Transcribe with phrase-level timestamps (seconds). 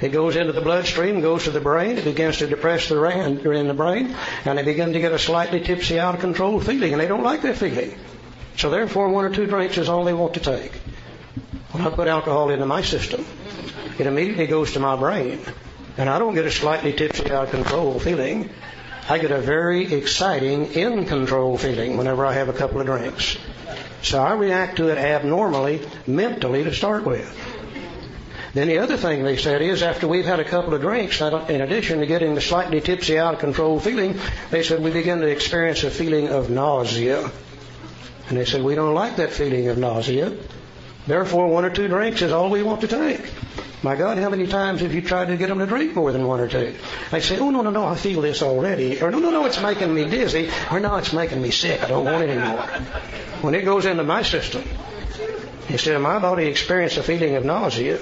[0.00, 3.38] It goes into the bloodstream, goes to the brain, it begins to depress the brain,
[3.38, 6.92] in the brain, and they begin to get a slightly tipsy, out of control feeling,
[6.92, 7.98] and they don't like that feeling.
[8.56, 10.72] So therefore, one or two drinks is all they want to take.
[11.72, 13.26] When I put alcohol into my system,
[13.98, 15.40] it immediately goes to my brain,
[15.96, 18.50] and I don't get a slightly tipsy, out of control feeling.
[19.08, 23.36] I get a very exciting, in control feeling whenever I have a couple of drinks.
[24.02, 27.26] So I react to it abnormally, mentally to start with.
[28.58, 31.60] Then the other thing they said is after we've had a couple of drinks, in
[31.60, 34.18] addition to getting the slightly tipsy, out of control feeling,
[34.50, 37.30] they said we begin to experience a feeling of nausea.
[38.28, 40.36] And they said we don't like that feeling of nausea.
[41.06, 43.30] Therefore, one or two drinks is all we want to take.
[43.84, 46.26] My God, how many times have you tried to get them to drink more than
[46.26, 46.74] one or two?
[47.12, 49.00] They say, oh, no, no, no, I feel this already.
[49.00, 50.50] Or, no, no, no, it's making me dizzy.
[50.72, 51.80] Or, no, it's making me sick.
[51.84, 52.66] I don't want it anymore.
[53.40, 54.64] When it goes into my system,
[55.68, 58.00] instead of my body experience a feeling of nausea,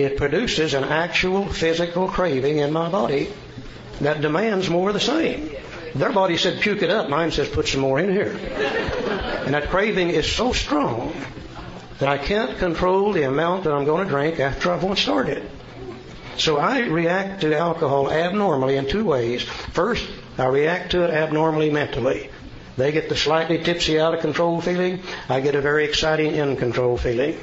[0.00, 3.32] it produces an actual physical craving in my body
[4.00, 5.50] that demands more of the same.
[5.94, 7.08] Their body said, puke it up.
[7.08, 8.30] Mine says, put some more in here.
[9.44, 11.12] And that craving is so strong
[11.98, 15.48] that I can't control the amount that I'm going to drink after I've once started.
[16.38, 19.42] So I react to alcohol abnormally in two ways.
[19.42, 22.30] First, I react to it abnormally mentally.
[22.76, 25.02] They get the slightly tipsy, out of control feeling.
[25.28, 27.38] I get a very exciting, in control feeling.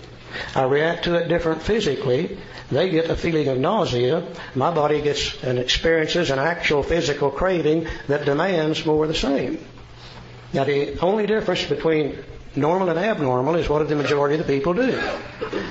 [0.56, 2.38] I react to it different physically.
[2.70, 4.28] They get a feeling of nausea.
[4.56, 9.64] My body gets and experiences an actual physical craving that demands more of the same.
[10.54, 12.18] Now, the only difference between
[12.56, 15.02] normal and abnormal is what the majority of the people do.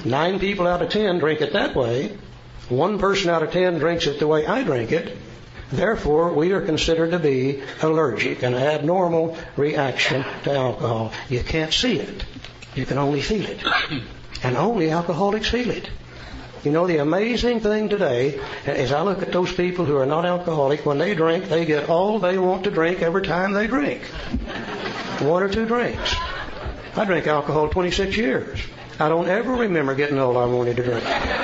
[0.04, 2.16] Nine people out of ten drink it that way.
[2.68, 5.16] One person out of ten drinks it the way I drink it.
[5.70, 11.12] Therefore, we are considered to be allergic, an abnormal reaction to alcohol.
[11.28, 12.24] You can't see it.
[12.74, 13.62] You can only feel it.
[14.46, 15.90] And only alcoholics feel it.
[16.62, 20.24] You know, the amazing thing today is I look at those people who are not
[20.24, 24.02] alcoholic, when they drink, they get all they want to drink every time they drink.
[25.18, 26.14] One or two drinks.
[26.94, 28.60] I drank alcohol 26 years.
[29.00, 31.35] I don't ever remember getting all I wanted to drink.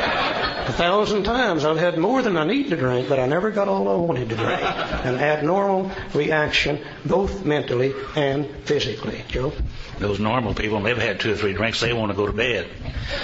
[0.82, 3.68] A thousand times I've had more than I need to drink, but I never got
[3.68, 4.60] all I wanted to drink.
[4.60, 9.22] An abnormal reaction, both mentally and physically.
[9.28, 9.52] Joe?
[10.00, 12.68] Those normal people, they've had two or three drinks, they want to go to bed.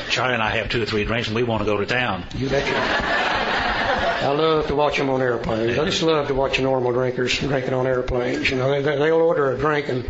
[0.09, 2.27] Charlie and I have two or three drinks, and we want to go to town.
[2.37, 2.73] You betcha.
[2.77, 5.81] I love to watch them on airplanes.
[5.81, 8.51] I just love to watch normal drinkers drinking on airplanes.
[8.51, 10.09] You know, they, they'll order a drink and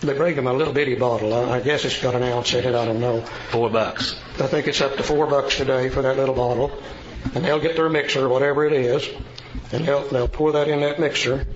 [0.00, 1.34] they bring them a little bitty bottle.
[1.34, 2.74] I guess it's got an ounce in it.
[2.74, 3.22] I don't know.
[3.50, 4.18] Four bucks.
[4.38, 6.70] I think it's up to four bucks today for that little bottle.
[7.34, 9.08] And they'll get their mixer, whatever it is,
[9.72, 11.46] and they'll they'll pour that in that mixer.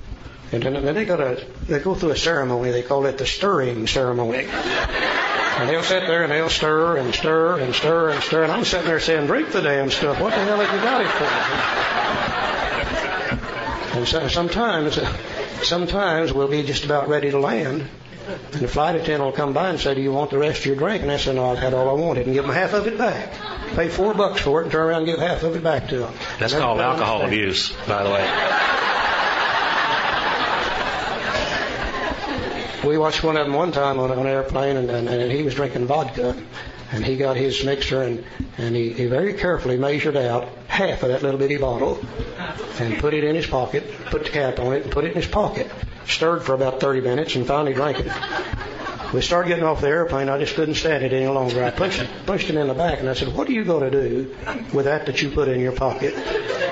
[0.50, 2.72] And then, then they got a they go through a ceremony.
[2.72, 4.48] They call it the stirring ceremony.
[4.48, 8.42] And they'll sit there and they'll stir and stir and stir and stir.
[8.42, 10.19] And I'm sitting there saying, drink the damn stuff.
[10.20, 11.24] What the hell have you got it for?
[13.98, 14.98] And so, sometimes,
[15.62, 17.86] sometimes we'll be just about ready to land.
[18.28, 20.66] And the flight attendant will come by and say, Do you want the rest of
[20.66, 21.03] your drink?
[21.03, 22.27] And I said, No, I've had all I wanted.
[22.27, 23.33] And give them half of it back.
[23.75, 25.99] Pay four bucks for it and turn around and give half of it back to
[25.99, 26.15] them.
[26.38, 28.78] That's called alcohol abuse, by the way.
[32.84, 35.54] We watched one of them one time on an airplane, and, and, and he was
[35.54, 36.37] drinking vodka.
[36.92, 38.25] And he got his mixer and,
[38.58, 41.98] and he, he very carefully measured out half of that little bitty bottle
[42.78, 45.14] and put it in his pocket, put the cap on it, and put it in
[45.14, 45.70] his pocket
[46.06, 48.12] stirred for about 30 minutes, and finally drank it.
[49.12, 50.28] We started getting off the airplane.
[50.28, 51.62] I just couldn't stand it any longer.
[51.62, 53.91] I punched, punched him in the back, and I said, "What are you going to
[53.91, 54.34] do
[54.72, 56.15] with that that you put in your pocket?"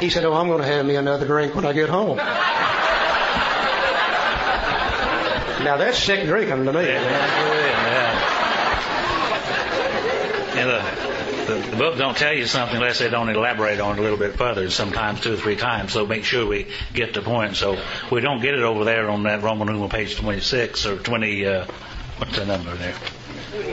[0.00, 2.16] He said, "Oh, I'm going to have me another drink when I get home."
[5.64, 6.86] now that's sick drinking to me.
[6.86, 7.02] Yeah.
[7.02, 8.09] yeah
[10.66, 14.18] the, the book don't tell you something unless they don't elaborate on it a little
[14.18, 15.92] bit further, sometimes two or three times.
[15.92, 17.56] So make sure we get the point.
[17.56, 17.80] So
[18.10, 21.66] we don't get it over there on that Roman numeral page 26 or 20, uh,
[22.18, 22.94] what's the number there?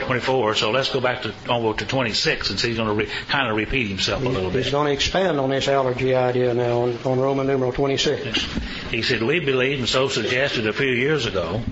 [0.06, 0.54] 24.
[0.56, 3.48] So let's go back to over to 26 and see he's going to re, kind
[3.48, 4.64] of repeat himself a little bit.
[4.64, 8.42] He's going to expand on this allergy idea now on, on Roman numeral 26.
[8.90, 11.62] He said, we believed and so suggested a few years ago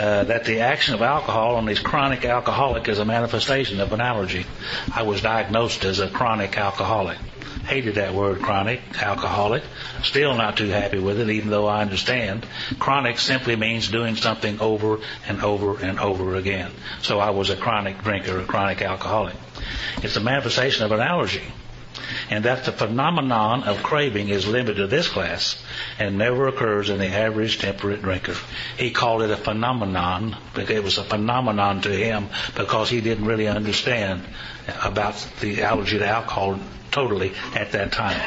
[0.00, 4.00] uh, that the action of alcohol on this chronic alcoholic is a manifestation of an
[4.00, 4.46] allergy.
[4.94, 7.18] I was diagnosed as a chronic alcoholic.
[7.66, 9.62] Hated that word chronic, alcoholic.
[10.02, 12.46] Still not too happy with it, even though I understand.
[12.78, 16.70] Chronic simply means doing something over and over and over again.
[17.02, 19.34] So I was a chronic drinker, a chronic alcoholic.
[20.02, 21.42] It's a manifestation of an allergy
[22.30, 25.62] and that the phenomenon of craving is limited to this class
[25.98, 28.36] and never occurs in the average temperate drinker.
[28.76, 33.24] He called it a phenomenon, because it was a phenomenon to him because he didn't
[33.24, 34.22] really understand
[34.82, 36.58] about the allergy to alcohol
[36.90, 38.20] totally at that time.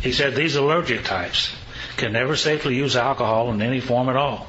[0.00, 1.54] He said these allergic types
[1.96, 4.46] can never safely use alcohol in any form at all.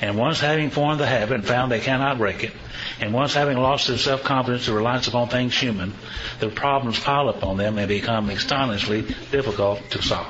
[0.00, 2.52] And once having formed the habit and found they cannot break it,
[3.00, 5.94] and once having lost their self-confidence and reliance upon things human,
[6.40, 10.26] the problems pile up on them and become astonishingly difficult to solve.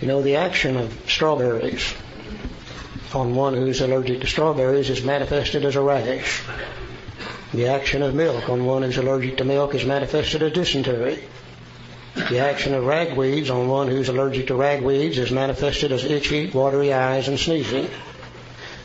[0.00, 1.94] You know, the action of strawberries
[3.14, 6.42] on one who's allergic to strawberries is manifested as a rash.
[7.52, 11.24] The action of milk on one who's allergic to milk is manifested as dysentery.
[12.16, 16.90] The action of ragweeds on one who's allergic to ragweeds is manifested as itchy, watery
[16.90, 17.90] eyes and sneezing.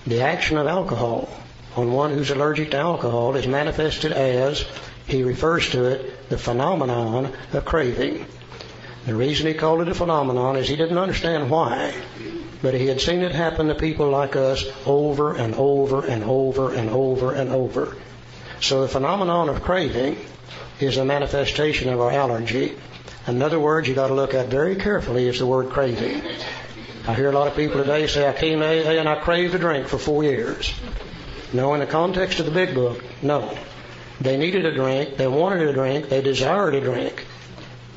[0.05, 1.29] The action of alcohol
[1.77, 4.65] on one who's allergic to alcohol is manifested as,
[5.07, 8.25] he refers to it, the phenomenon of craving.
[9.05, 11.93] The reason he called it a phenomenon is he didn't understand why,
[12.61, 16.73] but he had seen it happen to people like us over and over and over
[16.73, 17.95] and over and over.
[18.59, 20.17] So the phenomenon of craving
[20.81, 22.75] is a manifestation of our allergy.
[23.27, 26.23] In other words, you got to look at very carefully is the word craving.
[27.07, 29.59] I hear a lot of people today say, I came AA and I craved a
[29.59, 30.73] drink for four years.
[31.53, 33.57] No, in the context of the big book, no.
[34.19, 37.25] They needed a drink, they wanted a drink, they desired a drink.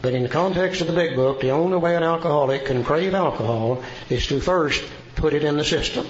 [0.02, 3.14] But in the context of the big book, the only way an alcoholic can crave
[3.14, 4.84] alcohol is to first
[5.16, 6.06] put it in the system.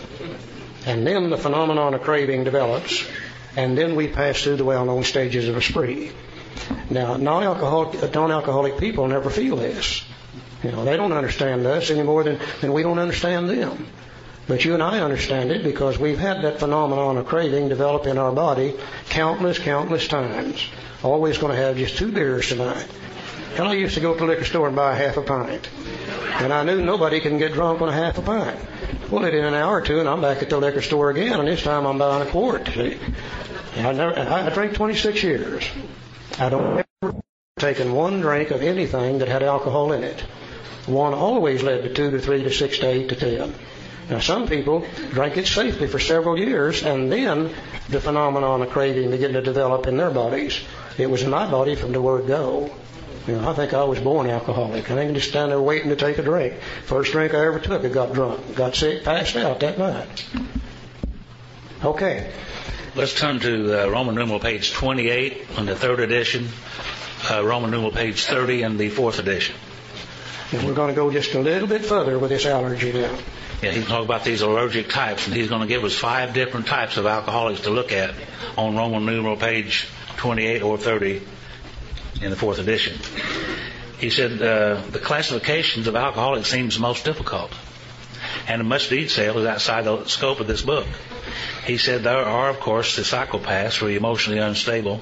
[0.87, 3.07] And then the phenomenon of craving develops,
[3.57, 6.11] and then we pass through the well-known stages of a spree.
[6.91, 10.05] Now, non-alcoholic, uh, non-alcoholic people never feel this.
[10.63, 13.87] You know, they don't understand us any more than, than we don't understand them.
[14.47, 18.19] But you and I understand it because we've had that phenomenon of craving develop in
[18.19, 18.75] our body
[19.09, 20.67] countless, countless times.
[21.03, 22.87] Always going to have just two beers tonight.
[23.57, 25.69] And I used to go to the liquor store and buy a half a pint.
[26.41, 28.59] And I knew nobody can get drunk on a half a pint.
[29.11, 31.39] Well, it in an hour or two, and I'm back at the liquor store again,
[31.39, 32.67] and this time I'm buying a quart.
[32.69, 32.99] See?
[33.77, 35.65] I, never, I drank 26 years.
[36.39, 37.15] I don't ever
[37.59, 40.21] taken one drink of anything that had alcohol in it.
[40.87, 43.55] One always led to two to three to six to eight to ten.
[44.11, 47.51] Now, some people drank it safely for several years, and then
[47.89, 50.61] the phenomenon of craving began to develop in their bodies.
[50.99, 52.71] It was in my body from the word go.
[53.27, 54.91] You know, I think I was born alcoholic.
[54.91, 56.55] I didn't just stand there waiting to take a drink.
[56.85, 60.27] First drink I ever took, I got drunk, got sick, passed out that night.
[61.83, 62.31] Okay.
[62.97, 66.49] Let's turn to uh, Roman numeral page 28 in the third edition,
[67.29, 69.57] uh, Roman numeral page 30 in the fourth edition.
[70.53, 73.19] And we're going to go just a little bit further with this allergy now.
[73.61, 76.69] Yeah, he's talking about these allergic types, and he's going to give us five different
[76.69, 78.15] types of alcoholics to look at
[78.57, 79.89] on Roman numeral page
[80.19, 81.21] 28 or 30
[82.23, 82.97] in the fourth edition.
[83.99, 87.51] He said uh, the classifications of alcoholics seems most difficult,
[88.47, 90.87] and a much detail is outside the scope of this book.
[91.67, 95.01] He said there are, of course, the psychopaths who are emotionally unstable.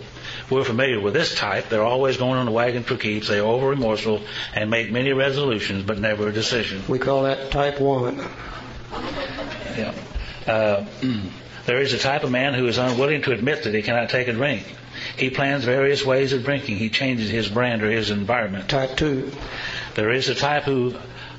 [0.48, 1.68] We're familiar with this type.
[1.68, 3.28] They're always going on the wagon for keeps.
[3.28, 4.22] They are over remorseful
[4.54, 6.82] and make many resolutions, but never a decision.
[6.88, 8.18] We call that type one.
[9.76, 9.94] Yeah.
[10.46, 10.86] Uh,
[11.66, 14.28] there is a type of man who is unwilling to admit that he cannot take
[14.28, 14.64] a drink.
[15.16, 16.76] He plans various ways of drinking.
[16.76, 18.68] He changes his brand or his environment.
[18.68, 19.32] Type two.
[19.94, 20.94] There is a type who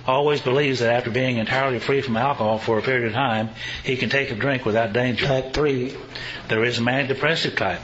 [0.05, 3.49] always believes that after being entirely free from alcohol for a period of time,
[3.83, 5.25] he can take a drink without danger.
[5.25, 5.95] Type three.
[6.49, 7.81] There is a manic depressive type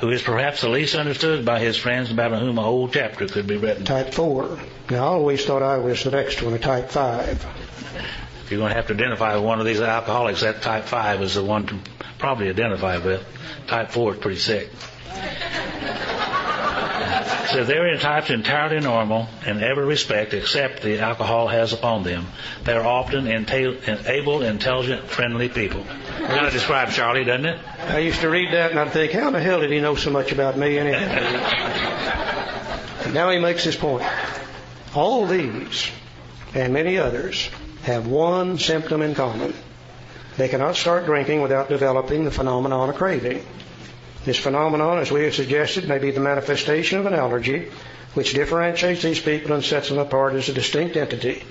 [0.00, 3.46] who is perhaps the least understood by his friends about whom a whole chapter could
[3.46, 3.84] be written.
[3.84, 4.58] Type four.
[4.90, 7.44] Now, I always thought I was the next one, a type five.
[8.44, 11.22] If you're going to have to identify with one of these alcoholics, that type 5
[11.22, 11.78] is the one to
[12.18, 13.26] probably identify with.
[13.66, 14.70] Type 4 is pretty sick.
[17.54, 22.26] So they're in types entirely normal in every respect except the alcohol has upon them.
[22.64, 25.84] They're often enta- able, intelligent, friendly people.
[25.84, 27.60] Kind of describes Charlie, doesn't it?
[27.78, 30.10] I used to read that and I'd think, how the hell did he know so
[30.10, 30.98] much about me anyhow?
[33.12, 34.04] now he makes his point.
[34.92, 35.92] All these
[36.54, 37.50] and many others
[37.84, 39.54] have one symptom in common.
[40.36, 43.46] They cannot start drinking without developing the phenomenon of craving.
[44.24, 47.70] This phenomenon, as we have suggested, may be the manifestation of an allergy,
[48.14, 51.42] which differentiates these people and sets them apart as a distinct entity.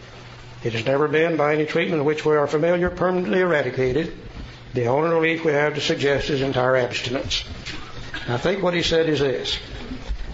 [0.63, 4.13] It has never been, by any treatment of which we are familiar, permanently eradicated.
[4.73, 7.43] The only relief we have to suggest is entire abstinence.
[8.27, 9.59] I think what he said is this.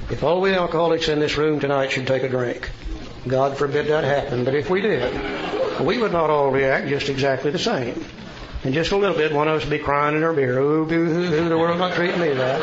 [0.09, 2.69] If all we alcoholics in this room tonight should take a drink,
[3.27, 7.51] God forbid that happen, but if we did, we would not all react just exactly
[7.51, 8.05] the same.
[8.63, 10.83] In just a little bit, one of us would be crying in our beer, oh,
[10.83, 12.61] hoo, the world not treating me that.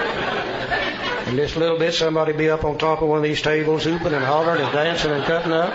[1.26, 3.41] And just a little bit, somebody would be up on top of one of these
[3.41, 5.73] tables, hooping and hollering and dancing and cutting up.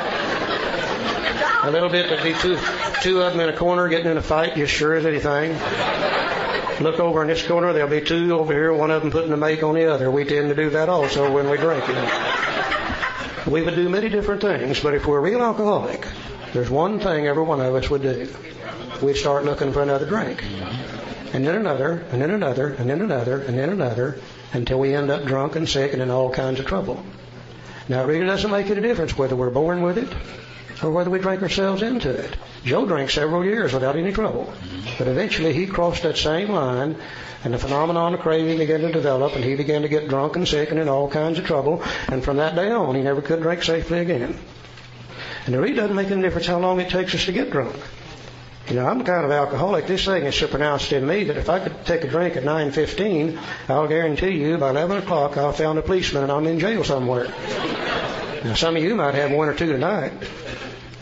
[1.63, 2.58] A little bit, there'd be two,
[3.01, 5.54] two of them in a corner getting in a fight, just sure as anything.
[6.84, 9.38] Look over in this corner, there'll be two over here, one of them putting the
[9.38, 10.10] make on the other.
[10.12, 11.88] We tend to do that also when we drink.
[11.88, 13.44] You know.
[13.48, 16.08] We would do many different things, but if we're real alcoholic,
[16.54, 18.32] there's one thing every one of us would do.
[19.01, 20.43] We'd start looking for another drink.
[21.34, 24.20] And then another, and then another, and then another, and then another,
[24.53, 27.03] until we end up drunk and sick and in all kinds of trouble.
[27.88, 30.10] Now, it really doesn't make any difference whether we're born with it
[30.84, 32.36] or whether we drink ourselves into it.
[32.63, 34.53] Joe drank several years without any trouble.
[34.98, 36.96] But eventually he crossed that same line
[37.43, 40.48] and the phenomenon of craving began to develop and he began to get drunk and
[40.48, 41.84] sick and in all kinds of trouble.
[42.08, 44.38] And from that day on, he never could drink safely again.
[45.46, 47.75] And it really doesn't make any difference how long it takes us to get drunk.
[48.68, 49.88] You know, I'm kind of alcoholic.
[49.88, 52.44] This thing is so pronounced in me that if I could take a drink at
[52.44, 56.84] 9:15, I'll guarantee you by 11 o'clock I'll found a policeman and I'm in jail
[56.84, 57.27] somewhere.
[58.44, 60.13] Now, some of you might have one or two tonight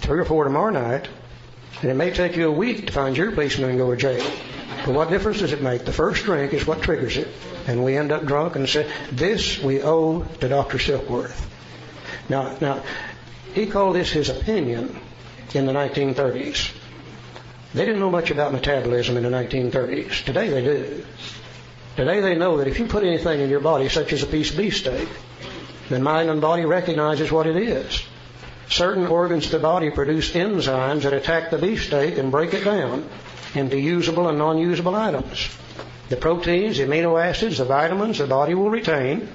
[0.10, 1.08] three or four tomorrow night,
[1.82, 4.26] and it may take you a week to find your policeman and go to jail.
[4.84, 5.86] But what difference does it make?
[5.86, 7.28] The first drink is what triggers it.
[7.68, 10.80] And we end up drunk and say, this we owe to Dr.
[10.80, 11.40] Silkworth.
[12.28, 12.84] Now, now,
[13.54, 15.00] he called this his opinion
[15.54, 16.72] in the 1930s.
[17.74, 20.26] They didn't know much about metabolism in the 1930s.
[20.26, 21.06] Today they do.
[21.96, 24.52] Today they know that if you put anything in your body, such as a piece
[24.52, 25.08] of beefsteak,
[25.90, 28.04] then mind and body recognizes what it is
[28.70, 33.08] certain organs of the body produce enzymes that attack the beefsteak and break it down
[33.56, 35.50] into usable and non-usable items.
[36.10, 39.28] The proteins, the amino acids, the vitamins the body will retain.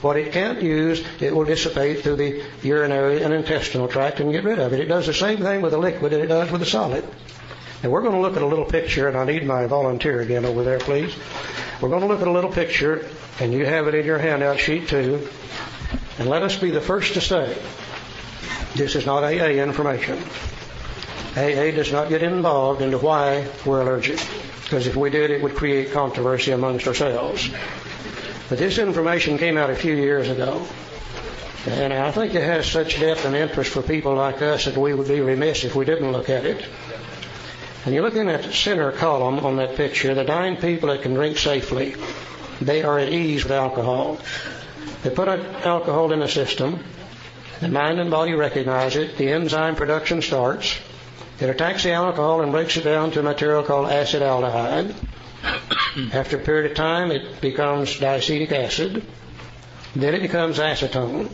[0.00, 4.44] What it can't use, it will dissipate through the urinary and intestinal tract and get
[4.44, 4.80] rid of it.
[4.80, 7.04] It does the same thing with a liquid that it does with a solid.
[7.82, 10.44] And we're going to look at a little picture, and I need my volunteer again
[10.44, 11.14] over there, please.
[11.80, 13.08] We're going to look at a little picture,
[13.38, 15.26] and you have it in your handout sheet too.
[16.18, 17.56] And let us be the first to say
[18.74, 20.22] this is not AA information.
[21.36, 24.20] AA does not get involved into why we're allergic,
[24.64, 27.48] because if we did, it would create controversy amongst ourselves.
[28.50, 30.66] But this information came out a few years ago,
[31.66, 34.92] and I think it has such depth and interest for people like us that we
[34.92, 36.64] would be remiss if we didn't look at it.
[37.84, 41.14] And you look in that center column on that picture, the nine people that can
[41.14, 41.96] drink safely,
[42.60, 44.18] they are at ease with alcohol.
[45.02, 46.84] They put alcohol in the system,
[47.60, 49.18] the mind and body recognize it.
[49.18, 50.78] The enzyme production starts.
[51.40, 54.94] It attacks the alcohol and breaks it down to a material called acetaldehyde.
[56.12, 59.04] After a period of time, it becomes diacetic acid.
[59.94, 61.30] Then it becomes acetone.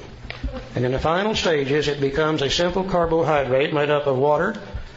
[0.75, 4.57] And in the final stages, it becomes a simple carbohydrate made up of water,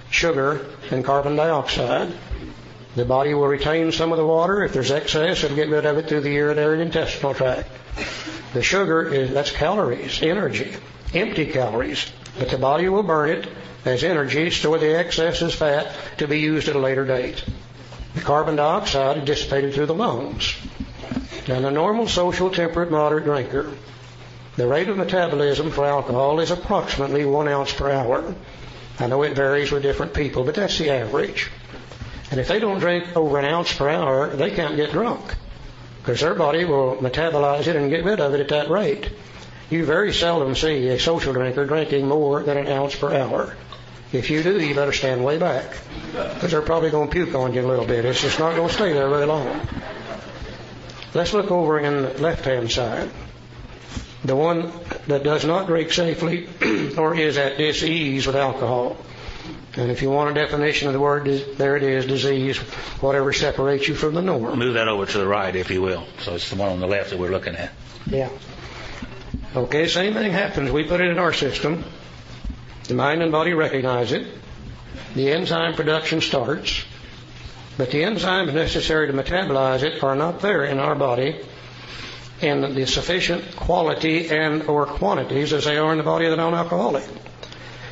[0.09, 2.11] sugar, and carbon dioxide.
[2.95, 4.63] The body will retain some of the water.
[4.63, 7.69] If there's excess, it'll get rid of it through the urinary and intestinal tract.
[8.53, 10.75] The sugar is, that's calories, energy
[11.13, 13.47] empty calories, but the body will burn it
[13.85, 17.43] as energy, store the excess as fat to be used at a later date.
[18.15, 20.55] The carbon dioxide is dissipated through the lungs.
[21.47, 23.71] Now, the normal social temperate moderate drinker,
[24.55, 28.35] the rate of metabolism for alcohol is approximately one ounce per hour.
[28.99, 31.49] I know it varies with different people, but that's the average.
[32.31, 35.35] And if they don't drink over an ounce per hour, they can't get drunk
[35.99, 39.09] because their body will metabolize it and get rid of it at that rate.
[39.69, 43.55] You very seldom see a social drinker drinking more than an ounce per hour.
[44.11, 45.77] If you do, you better stand way back
[46.11, 48.05] because they're probably going to puke on you a little bit.
[48.05, 49.67] It's just not going to stay there very long.
[51.13, 53.09] Let's look over in the left-hand side.
[54.23, 54.71] The one
[55.07, 56.49] that does not drink safely
[56.97, 58.97] or is at dis-ease with alcohol.
[59.77, 61.25] And if you want a definition of the word,
[61.57, 62.57] there it is, disease,
[63.01, 64.59] whatever separates you from the norm.
[64.59, 66.05] Move that over to the right, if you will.
[66.19, 67.71] So it's the one on the left that we're looking at.
[68.07, 68.29] Yeah.
[69.55, 70.69] Okay, same thing happens.
[70.69, 71.85] We put it in our system.
[72.87, 74.27] The mind and body recognize it.
[75.15, 76.83] The enzyme production starts.
[77.77, 81.39] But the enzymes necessary to metabolize it are not there in our body
[82.41, 86.37] in the sufficient quality and or quantities as they are in the body of the
[86.37, 87.03] non-alcoholic.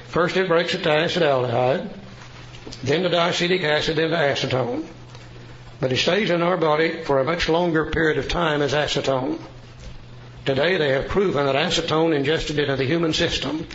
[0.08, 1.90] First it breaks it to acetaldehyde,
[2.84, 4.86] then to diacetic acid, then to acetone.
[5.80, 9.40] But it stays in our body for a much longer period of time as acetone.
[10.46, 13.68] Today they have proven that acetone ingested into the human system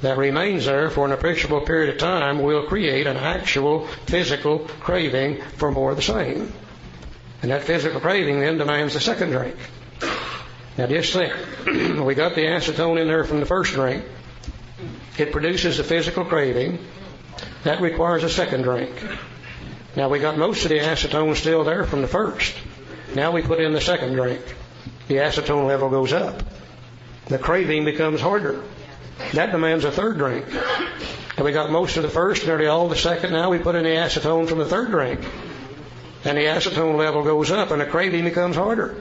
[0.00, 5.42] that remains there for an appreciable period of time will create an actual physical craving
[5.56, 6.52] for more of the same.
[7.42, 9.56] And that physical craving then demands a second drink.
[10.78, 11.34] Now just think,
[11.66, 14.04] we got the acetone in there from the first drink.
[15.18, 16.78] It produces a physical craving.
[17.64, 18.94] That requires a second drink.
[19.96, 22.54] Now we got most of the acetone still there from the first.
[23.16, 24.40] Now we put in the second drink.
[25.08, 26.44] The acetone level goes up.
[27.26, 28.62] The craving becomes harder.
[29.32, 30.46] That demands a third drink.
[31.36, 33.32] And we got most of the first, nearly all the second.
[33.32, 35.20] Now we put in the acetone from the third drink.
[36.24, 38.96] And the acetone level goes up and the craving becomes harder.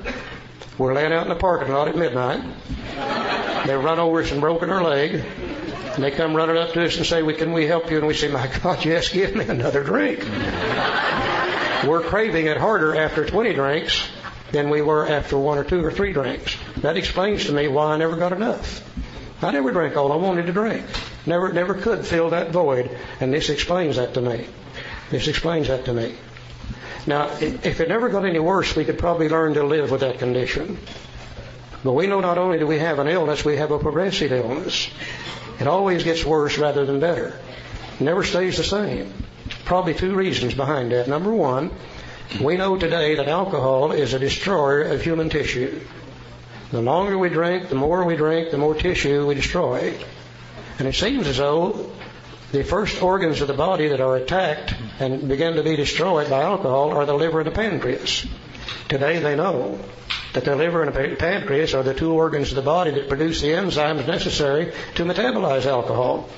[0.77, 2.43] We're laying out in the parking lot at midnight.
[3.65, 5.15] They run over us and broken her leg.
[5.15, 7.98] And they come running up to us and say, well, can we help you?
[7.98, 10.19] And we say, my God, yes, give me another drink.
[11.84, 14.07] We're craving it harder after 20 drinks
[14.51, 16.55] than we were after one or two or three drinks.
[16.77, 18.84] That explains to me why I never got enough.
[19.43, 20.86] I never drank all I wanted to drink.
[21.25, 22.96] Never, never could fill that void.
[23.19, 24.48] And this explains that to me.
[25.10, 26.15] This explains that to me.
[27.07, 30.19] Now, if it never got any worse, we could probably learn to live with that
[30.19, 30.77] condition.
[31.83, 34.89] But we know not only do we have an illness, we have a progressive illness.
[35.59, 37.39] It always gets worse rather than better.
[37.95, 39.13] It never stays the same.
[39.63, 41.07] Probably two reasons behind that.
[41.07, 41.71] Number one,
[42.41, 45.79] we know today that alcohol is a destroyer of human tissue.
[46.71, 49.97] The longer we drink, the more we drink, the more tissue we destroy.
[50.77, 51.89] And it seems as though
[52.51, 56.43] the first organs of the body that are attacked and begin to be destroyed by
[56.43, 58.25] alcohol are the liver and the pancreas.
[58.87, 59.79] Today they know
[60.33, 63.41] that the liver and the pancreas are the two organs of the body that produce
[63.41, 66.29] the enzymes necessary to metabolize alcohol.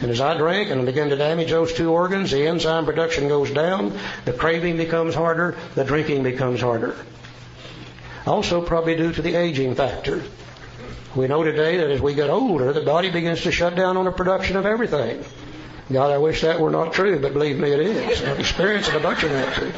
[0.00, 3.50] And as I drink and begin to damage those two organs, the enzyme production goes
[3.50, 6.96] down, the craving becomes harder, the drinking becomes harder.
[8.26, 10.22] Also, probably due to the aging factor.
[11.14, 14.04] We know today that as we get older, the body begins to shut down on
[14.04, 15.24] the production of everything.
[15.92, 18.22] God, I wish that were not true, but believe me, it is.
[18.22, 19.72] I've experienced a bunch of that.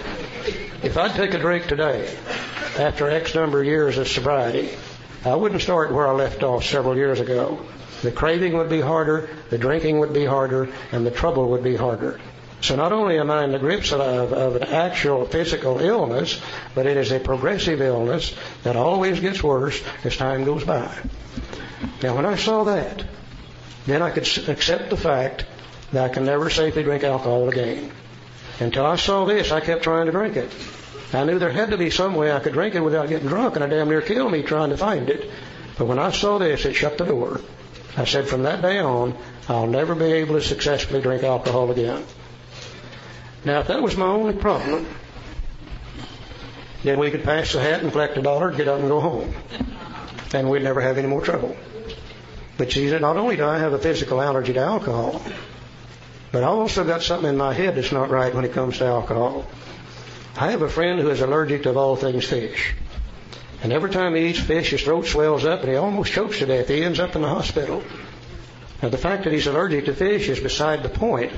[0.82, 2.16] If I'd take a drink today,
[2.78, 4.70] after X number of years of sobriety,
[5.26, 7.60] I wouldn't start where I left off several years ago.
[8.00, 11.76] The craving would be harder, the drinking would be harder, and the trouble would be
[11.76, 12.18] harder.
[12.62, 16.40] So not only am I in the grips of, of, an actual physical illness,
[16.74, 20.90] but it is a progressive illness that always gets worse as time goes by.
[22.02, 23.04] Now when I saw that,
[23.86, 25.44] then I could accept the fact
[25.92, 27.90] that I can never safely drink alcohol again.
[28.60, 30.50] Until I saw this, I kept trying to drink it.
[31.12, 33.54] I knew there had to be some way I could drink it without getting drunk,
[33.54, 35.30] and it damn near killed me trying to find it.
[35.78, 37.40] But when I saw this, it shut the door.
[37.96, 39.16] I said, from that day on,
[39.48, 42.04] I'll never be able to successfully drink alcohol again.
[43.44, 44.86] Now, if that was my only problem,
[46.82, 49.34] then we could pass the hat and collect a dollar, get up and go home.
[50.34, 51.56] And we'd never have any more trouble.
[52.58, 55.22] But see, not only do I have a physical allergy to alcohol,
[56.32, 58.84] but I've also got something in my head that's not right when it comes to
[58.84, 59.46] alcohol.
[60.36, 62.74] I have a friend who is allergic to all things fish.
[63.62, 66.46] And every time he eats fish, his throat swells up and he almost chokes to
[66.46, 66.68] death.
[66.68, 67.82] He ends up in the hospital.
[68.82, 71.32] Now, the fact that he's allergic to fish is beside the point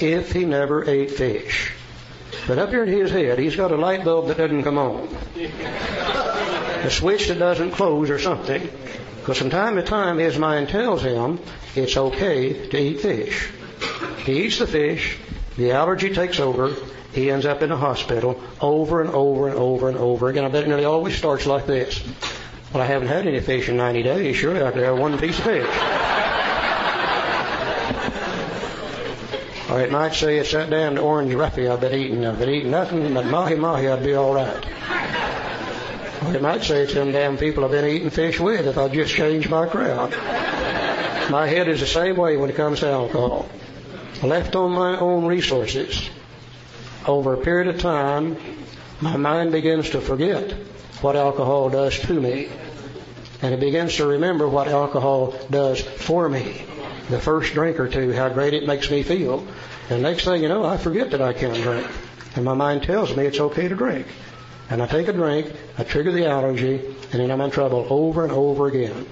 [0.00, 1.72] if he never ate fish.
[2.48, 5.08] But up here in his head, he's got a light bulb that doesn't come on.
[5.36, 8.68] A switch that doesn't close or something.
[9.20, 11.38] Because from time to time, his mind tells him
[11.76, 13.48] it's okay to eat fish.
[14.24, 15.18] He eats the fish,
[15.56, 16.74] the allergy takes over,
[17.12, 20.44] he ends up in a hospital over and over and over and over again.
[20.44, 22.02] I bet it nearly always starts like this.
[22.72, 24.36] Well, I haven't had any fish in 90 days.
[24.36, 25.66] Surely I could have one piece of fish.
[29.70, 32.26] Or it might say it's that damned orange roughy I've been eating.
[32.26, 34.64] I've been eating nothing but mahi mahi, I'd be all right.
[36.24, 38.88] Or it might say it's them damn people I've been eating fish with if I
[38.88, 40.10] just change my crowd.
[41.30, 43.48] My head is the same way when it comes to alcohol.
[44.24, 46.08] Left on my own resources,
[47.06, 48.38] over a period of time,
[49.02, 50.52] my mind begins to forget
[51.02, 52.48] what alcohol does to me.
[53.42, 56.64] And it begins to remember what alcohol does for me
[57.10, 59.46] the first drink or two, how great it makes me feel.
[59.90, 61.86] And next thing you know, I forget that I can't drink.
[62.34, 64.06] And my mind tells me it's okay to drink.
[64.70, 66.76] And I take a drink, I trigger the allergy,
[67.12, 69.06] and then I'm in trouble over and over again.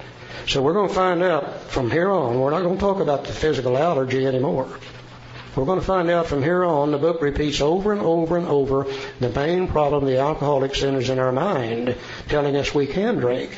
[0.47, 3.25] So we're going to find out from here on, we're not going to talk about
[3.25, 4.67] the physical allergy anymore.
[5.55, 8.47] We're going to find out from here on, the book repeats over and over and
[8.47, 8.87] over
[9.19, 11.95] the main problem the alcoholic centers in our mind,
[12.27, 13.55] telling us we can drink.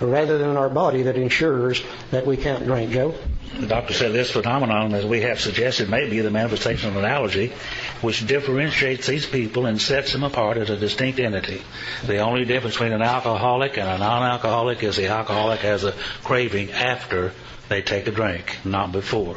[0.00, 3.14] rather than our body that ensures that we can't drink, Joe.
[3.58, 7.04] The doctor said this phenomenon, as we have suggested, may be the manifestation of an
[7.04, 7.52] allergy,
[8.00, 11.62] which differentiates these people and sets them apart as a distinct entity.
[12.04, 15.92] The only difference between an alcoholic and a non-alcoholic is the alcoholic has a
[16.24, 17.32] craving after
[17.68, 19.36] they take a drink, not before.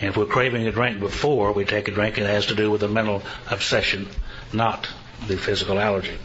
[0.00, 2.70] And if we're craving a drink before we take a drink, it has to do
[2.70, 4.08] with a mental obsession,
[4.52, 4.88] not
[5.26, 6.18] the physical allergy.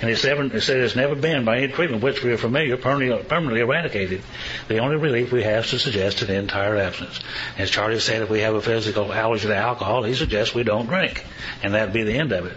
[0.00, 2.76] And it's, ever, it said it's never been by any treatment which we are familiar
[2.76, 4.22] permanently, eradicated.
[4.68, 7.20] The only relief we have is to suggest an entire abstinence.
[7.58, 10.86] As Charlie said, if we have a physical allergy to alcohol, he suggests we don't
[10.86, 11.24] drink,
[11.62, 12.56] and that'd be the end of it.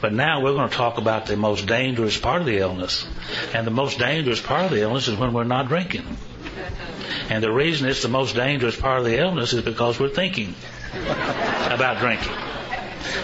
[0.00, 3.06] But now we're going to talk about the most dangerous part of the illness.
[3.54, 6.16] And the most dangerous part of the illness is when we're not drinking.
[7.30, 10.54] And the reason it's the most dangerous part of the illness is because we're thinking
[10.94, 12.32] about drinking.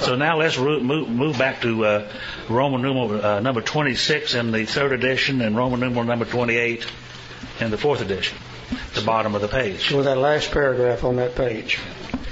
[0.00, 2.12] So now let's move, move back to uh,
[2.48, 6.86] Roman numeral uh, number 26 in the third edition and Roman numeral number 28
[7.60, 8.36] in the fourth edition,
[8.94, 9.90] the bottom of the page.
[9.90, 11.78] With that last paragraph on that page.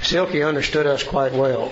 [0.01, 1.71] Silky understood us quite well.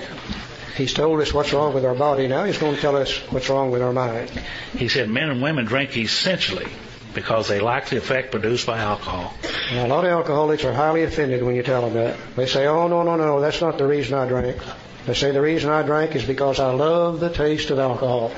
[0.76, 2.28] He's told us what's wrong with our body.
[2.28, 4.32] Now he's going to tell us what's wrong with our mind.
[4.76, 6.68] He said men and women drink essentially
[7.14, 9.34] because they like the effect produced by alcohol.
[9.72, 12.18] Now, a lot of alcoholics are highly offended when you tell them that.
[12.36, 14.58] They say, oh, no, no, no, that's not the reason I drank.
[15.06, 18.32] They say the reason I drank is because I love the taste of alcohol.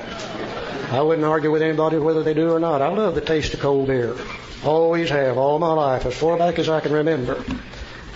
[0.90, 2.82] I wouldn't argue with anybody whether they do or not.
[2.82, 4.16] I love the taste of cold beer.
[4.64, 7.44] Always have, all my life, as far back as I can remember.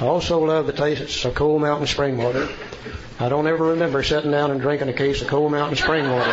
[0.00, 2.48] I also love the taste of cold mountain spring water.
[3.20, 6.32] I don't ever remember sitting down and drinking a case of cold mountain spring water.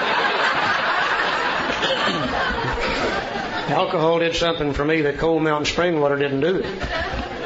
[3.68, 6.64] Alcohol did something for me that cold mountain spring water didn't do.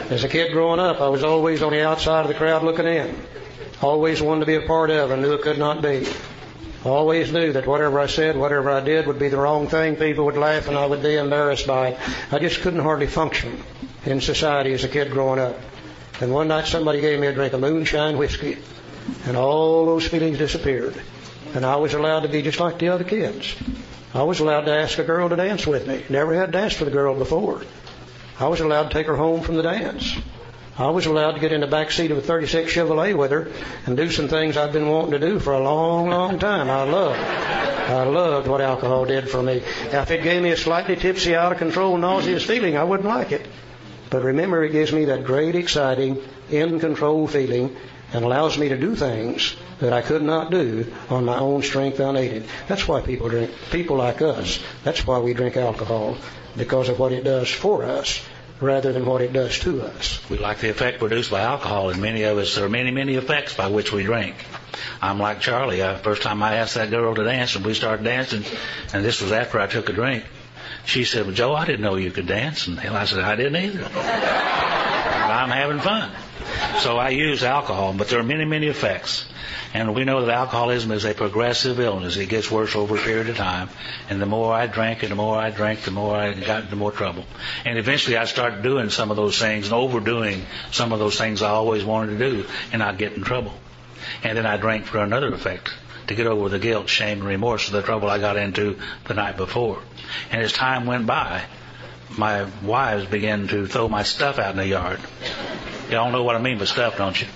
[0.09, 2.87] As a kid growing up, I was always on the outside of the crowd looking
[2.87, 3.15] in.
[3.81, 6.05] Always wanted to be a part of and knew it could not be.
[6.83, 9.95] Always knew that whatever I said, whatever I did would be the wrong thing.
[9.95, 11.99] People would laugh and I would be embarrassed by it.
[12.33, 13.63] I just couldn't hardly function
[14.05, 15.57] in society as a kid growing up.
[16.19, 18.57] And one night somebody gave me a drink of moonshine whiskey
[19.25, 21.01] and all those feelings disappeared.
[21.53, 23.55] And I was allowed to be just like the other kids.
[24.13, 26.03] I was allowed to ask a girl to dance with me.
[26.09, 27.61] Never had danced with a girl before.
[28.39, 30.15] I was allowed to take her home from the dance.
[30.77, 33.51] I was allowed to get in the back seat of a 36 Chevrolet with her
[33.85, 36.69] and do some things I've been wanting to do for a long, long time.
[36.69, 37.19] I loved.
[37.19, 39.61] I loved what alcohol did for me.
[39.91, 43.09] Now, if it gave me a slightly tipsy, out of control, nauseous feeling, I wouldn't
[43.09, 43.45] like it.
[44.09, 47.75] But remember, it gives me that great, exciting, in control feeling
[48.13, 51.99] and allows me to do things that I could not do on my own strength
[51.99, 52.45] unaided.
[52.67, 56.17] That's why people drink, people like us, that's why we drink alcohol,
[56.57, 58.21] because of what it does for us
[58.61, 60.19] rather than what it does to us.
[60.29, 63.15] We like the effect produced by alcohol, and many of us, there are many, many
[63.15, 64.35] effects by which we drink.
[65.01, 65.81] I'm like Charlie.
[65.81, 68.43] Uh, first time I asked that girl to dance, and we started dancing,
[68.93, 70.25] and this was after I took a drink.
[70.85, 72.67] She said, well, Joe, I didn't know you could dance.
[72.67, 73.85] And I said, I didn't either.
[73.95, 76.11] I'm having fun.
[76.77, 79.25] So I use alcohol, but there are many, many effects.
[79.73, 82.17] And we know that alcoholism is a progressive illness.
[82.17, 83.69] It gets worse over a period of time.
[84.09, 86.75] And the more I drank and the more I drank, the more I got into
[86.75, 87.25] more trouble.
[87.65, 91.41] And eventually I started doing some of those things and overdoing some of those things
[91.41, 93.53] I always wanted to do, and I'd get in trouble.
[94.23, 95.71] And then I drank for another effect
[96.07, 99.13] to get over the guilt, shame, and remorse of the trouble I got into the
[99.13, 99.79] night before.
[100.31, 101.43] And as time went by,
[102.17, 104.99] my wives began to throw my stuff out in the yard.
[105.89, 107.27] Y'all know what I mean by stuff, don't you?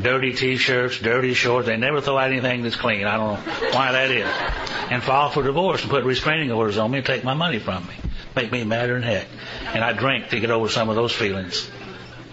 [0.00, 1.66] dirty t-shirts, dirty shorts.
[1.66, 3.06] They never throw out anything that's clean.
[3.06, 4.26] I don't know why that is.
[4.90, 7.86] And file for divorce and put restraining orders on me and take my money from
[7.86, 7.94] me.
[8.34, 9.26] Make me madder than heck.
[9.66, 11.70] And I drink to get over some of those feelings.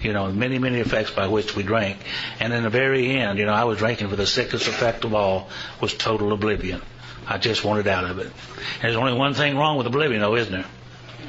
[0.01, 1.97] You know, many, many effects by which we drink.
[2.39, 5.13] And in the very end, you know, I was drinking for the sickest effect of
[5.13, 5.49] all
[5.81, 6.81] was total oblivion.
[7.27, 8.27] I just wanted out of it.
[8.27, 10.65] And there's only one thing wrong with oblivion, though, isn't there?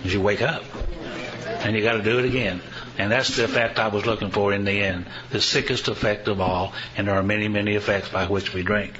[0.05, 0.65] Is you wake up.
[1.47, 2.61] And you got to do it again.
[2.97, 5.07] And that's the effect I was looking for in the end.
[5.31, 8.95] The sickest effect of all, and there are many, many effects by which we drink.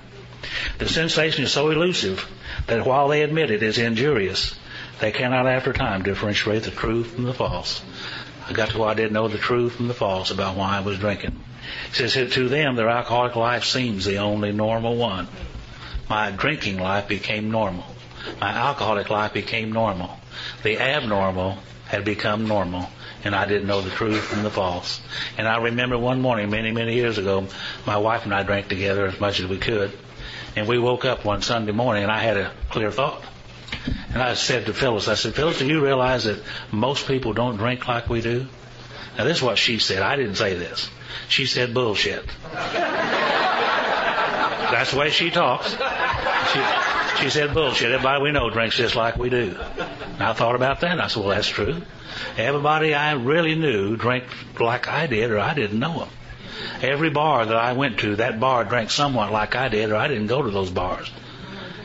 [0.79, 2.27] The sensation is so elusive
[2.67, 4.55] that while they admit it is injurious,
[5.01, 7.83] they cannot after time differentiate the true from the false.
[8.49, 10.81] I got to where I didn't know the true from the false about why I
[10.81, 11.39] was drinking.
[11.93, 15.29] Says to them their alcoholic life seems the only normal one.
[16.09, 17.85] My drinking life became normal.
[18.41, 20.20] My alcoholic life became normal.
[20.63, 22.89] The abnormal had become normal
[23.25, 25.01] and I didn't know the truth from the false.
[25.37, 27.47] And I remember one morning many, many years ago,
[27.87, 29.93] my wife and I drank together as much as we could.
[30.57, 33.23] And we woke up one Sunday morning and I had a clear thought.
[34.13, 37.57] And I said to Phyllis, I said, Phyllis, do you realize that most people don't
[37.57, 38.47] drink like we do?
[39.17, 40.03] Now this is what she said.
[40.03, 40.91] I didn't say this.
[41.29, 42.25] She said bullshit.
[44.71, 45.71] That's the way she talks.
[45.71, 45.77] She,
[47.21, 47.93] she said bullshit.
[47.93, 49.57] Everybody we know drinks just like we do.
[49.59, 50.93] And I thought about that.
[50.93, 51.83] And I said, well, that's true.
[52.37, 54.25] Everybody I really knew drank
[54.59, 56.09] like I did, or I didn't know them.
[56.83, 60.09] Every bar that I went to, that bar drank somewhat like I did, or I
[60.09, 61.11] didn't go to those bars.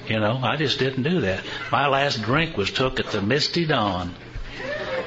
[0.07, 1.43] You know, I just didn't do that.
[1.71, 4.13] My last drink was took at the Misty Dawn.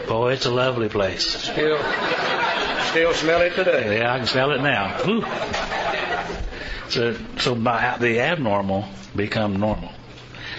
[0.08, 1.24] Boy, it's a lovely place.
[1.24, 1.78] Still,
[2.90, 3.98] still smell it today.
[3.98, 4.98] Yeah, I can smell it now.
[5.04, 5.24] Whew.
[6.90, 9.92] So, so by, the abnormal become normal.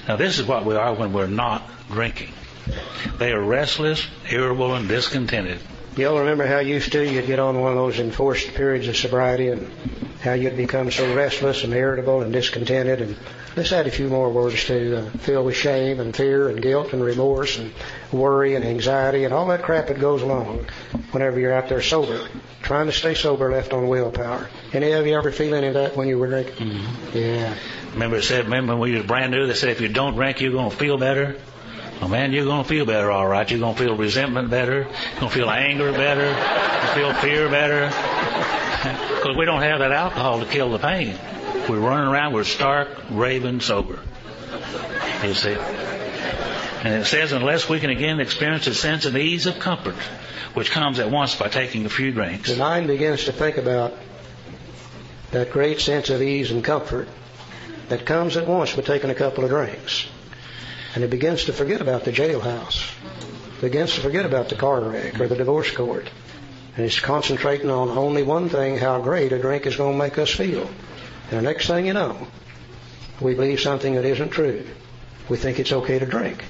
[0.10, 2.32] Now, this is what we are when we're not drinking.
[3.20, 5.62] They are restless, irritable, and discontented.
[5.98, 9.50] Y'all remember how used to you'd get on one of those enforced periods of sobriety
[9.50, 9.70] and
[10.22, 13.18] how you'd become so restless and irritable and discontented and
[13.56, 16.94] let's add a few more words to uh, filled with shame and fear and guilt
[16.94, 17.74] and remorse and
[18.12, 20.66] worry and anxiety and all that crap that goes along
[21.12, 22.28] whenever you're out there sober,
[22.62, 24.48] trying to stay sober left on willpower.
[24.74, 26.68] Any of you ever feel any of that when you were drinking?
[26.68, 27.18] Mm-hmm.
[27.18, 27.56] Yeah.
[27.94, 30.42] Remember it said, remember when you was brand new, they said if you don't drink,
[30.42, 31.38] you're going to feel better.
[32.00, 33.50] Well, man, you're to feel better, all right.
[33.50, 34.88] You're to feel resentment better.
[35.14, 36.28] You're to feel anger better.
[36.28, 37.92] You're feel fear better.
[39.20, 41.14] Because we don't have that alcohol to kill the pain.
[41.68, 44.00] We're running around, we're stark, raving sober.
[45.22, 45.58] You see?
[46.84, 49.98] And it says, unless we can again experience a sense of ease of comfort,
[50.54, 52.50] which comes at once by taking a few drinks.
[52.50, 53.94] The mind begins to think about
[55.32, 57.10] that great sense of ease and comfort
[57.90, 60.08] that comes at once by taking a couple of drinks.
[60.96, 62.94] And it begins to forget about the jailhouse.
[63.62, 66.10] Begins to forget about the car wreck or the divorce court.
[66.76, 70.18] And it's concentrating on only one thing, how great a drink is going to make
[70.18, 70.70] us feel.
[71.30, 72.28] And the next thing you know,
[73.20, 74.66] we believe something that isn't true.
[75.28, 76.44] We think it's okay to drink.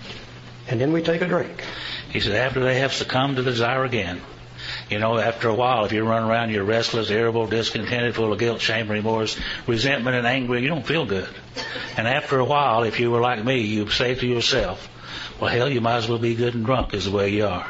[0.67, 1.63] And then we take a drink.
[2.09, 4.21] He said, after they have succumbed to desire again,
[4.89, 8.39] you know, after a while, if you run around, you're restless, irritable, discontented, full of
[8.39, 11.29] guilt, shame, remorse, resentment, and anger, you don't feel good.
[11.95, 14.89] And after a while, if you were like me, you say to yourself,
[15.39, 17.69] well, hell, you might as well be good and drunk as the way you are.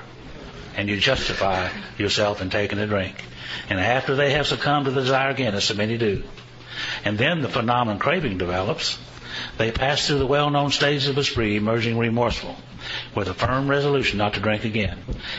[0.78, 3.22] And you justify yourself in taking a drink.
[3.70, 6.24] And after they have succumbed to the desire again, as so many do,
[7.04, 8.98] and then the phenomenon craving develops,
[9.58, 12.56] they pass through the well-known stages of a spree, emerging remorseful
[13.20, 14.98] with a firm resolution not to drink again.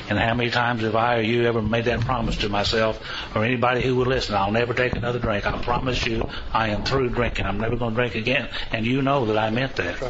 [0.08, 3.00] And how many times have I or you ever made that promise to myself
[3.34, 4.34] or anybody who would listen?
[4.34, 5.46] I'll never take another drink.
[5.46, 7.46] I promise you I am through drinking.
[7.46, 8.50] I'm never going to drink again.
[8.70, 10.02] And you know that I meant that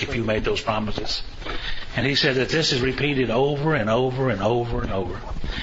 [0.00, 1.22] if you made those promises.
[1.96, 5.20] And he said that this is repeated over and over and over and over.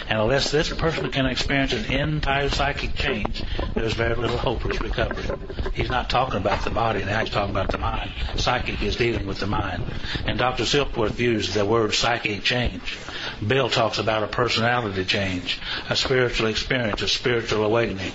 [0.09, 4.69] And unless this person can experience an entire psychic change, there's very little hope for
[4.69, 5.37] his recovery.
[5.73, 8.11] He's not talking about the body now, he's talking about the mind.
[8.35, 9.83] Psychic is dealing with the mind.
[10.25, 10.63] And Dr.
[10.63, 11.15] Silkworth
[11.53, 12.97] used the word psychic change.
[13.45, 18.13] Bill talks about a personality change, a spiritual experience, a spiritual awakening.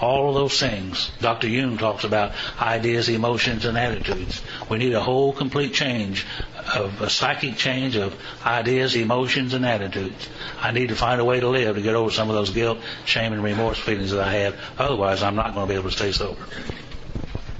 [0.00, 1.12] All of those things.
[1.20, 1.48] Dr.
[1.48, 4.42] Jung talks about ideas, emotions, and attitudes.
[4.68, 6.26] We need a whole complete change
[6.74, 10.28] of a psychic change of ideas, emotions, and attitudes.
[10.60, 12.78] I need to find a way to live to get over some of those guilt,
[13.04, 14.56] shame, and remorse feelings that I have.
[14.76, 16.42] Otherwise, I'm not going to be able to stay sober.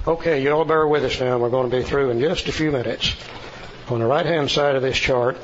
[0.05, 1.37] Okay, you all bear with us now.
[1.37, 3.15] We're going to be through in just a few minutes.
[3.89, 5.37] On the right hand side of this chart,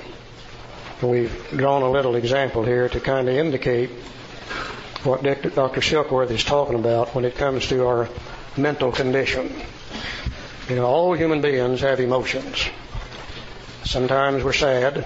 [1.01, 3.89] we've drawn a little example here to kind of indicate
[5.03, 5.81] what Dr.
[5.81, 8.07] Silkworth is talking about when it comes to our
[8.55, 9.53] mental condition.
[10.69, 12.65] You know, all human beings have emotions.
[13.83, 15.05] Sometimes we're sad,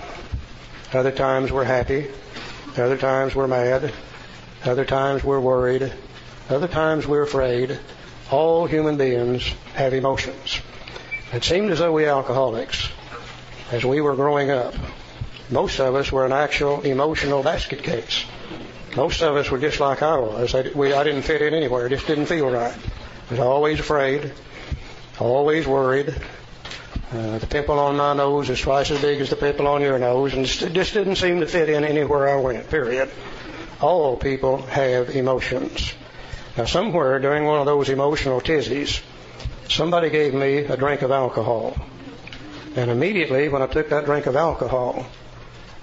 [0.93, 2.11] other times we're happy,
[2.77, 3.91] other times we're mad,
[4.63, 5.91] other times we're worried,
[6.49, 7.79] other times we're afraid.
[8.29, 9.43] All human beings
[9.73, 10.59] have emotions.
[11.33, 12.89] It seemed as though we alcoholics,
[13.71, 14.73] as we were growing up,
[15.49, 18.26] most of us were an actual emotional basket case.
[18.95, 20.54] Most of us were just like I was.
[20.54, 21.88] I, we, I didn't fit in anywhere.
[21.88, 22.73] It just didn't feel right.
[22.73, 24.32] I was always afraid,
[25.19, 26.13] always worried.
[27.12, 29.99] Uh, the pimple on my nose is twice as big as the pimple on your
[29.99, 33.10] nose, and it just didn't seem to fit in anywhere I went, period.
[33.82, 35.93] All people have emotions.
[36.58, 39.02] Now, somewhere during one of those emotional tizzies,
[39.69, 41.76] somebody gave me a drink of alcohol.
[42.75, 45.05] And immediately, when I took that drink of alcohol,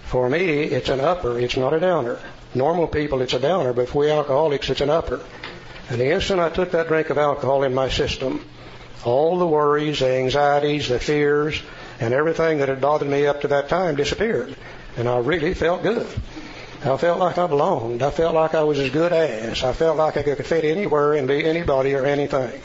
[0.05, 2.19] for me, it's an upper, it's not a downer.
[2.53, 5.21] Normal people, it's a downer, but for we alcoholics, it's an upper.
[5.89, 8.45] And the instant I took that drink of alcohol in my system,
[9.05, 11.63] all the worries, the anxieties, the fears,
[12.01, 14.57] and everything that had bothered me up to that time disappeared.
[14.97, 16.09] And I really felt good.
[16.83, 18.03] I felt like I belonged.
[18.03, 19.63] I felt like I was as good as.
[19.63, 22.61] I felt like I could fit anywhere and be anybody or anything.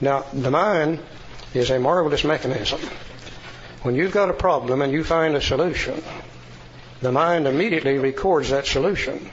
[0.00, 1.00] Now, the mind
[1.52, 2.80] is a marvelous mechanism.
[3.82, 6.02] When you've got a problem and you find a solution,
[7.00, 9.30] the mind immediately records that solution.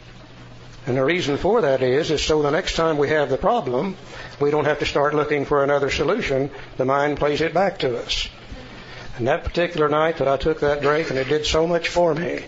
[0.85, 3.97] And the reason for that is, is so the next time we have the problem,
[4.39, 6.51] we don't have to start looking for another solution.
[6.77, 8.29] The mind plays it back to us.
[9.17, 12.13] And that particular night that I took that drink, and it did so much for
[12.13, 12.45] me.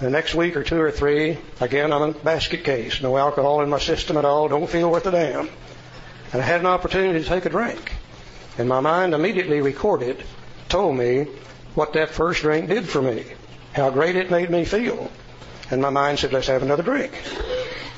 [0.00, 3.00] The next week or two or three, again, I'm in a basket case.
[3.00, 4.48] No alcohol in my system at all.
[4.48, 5.48] Don't feel worth a damn.
[6.32, 7.92] And I had an opportunity to take a drink.
[8.58, 10.24] And my mind immediately recorded,
[10.68, 11.26] told me
[11.74, 13.24] what that first drink did for me,
[13.72, 15.10] how great it made me feel.
[15.70, 17.12] And my mind said, let's have another drink.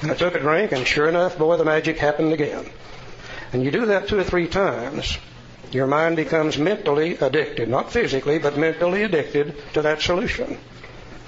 [0.03, 2.71] And I took a drink, and sure enough, boy, the magic happened again.
[3.53, 5.19] And you do that two or three times,
[5.71, 10.59] your mind becomes mentally addicted, not physically, but mentally addicted to that solution.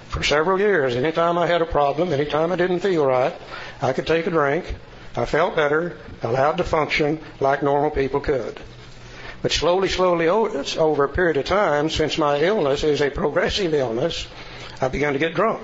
[0.08, 3.34] For several years, anytime I had a problem, anytime I didn't feel right,
[3.80, 4.74] I could take a drink.
[5.16, 8.58] I felt better, allowed to function like normal people could.
[9.42, 14.26] But slowly, slowly, over a period of time, since my illness is a progressive illness,
[14.80, 15.62] I began to get drunk.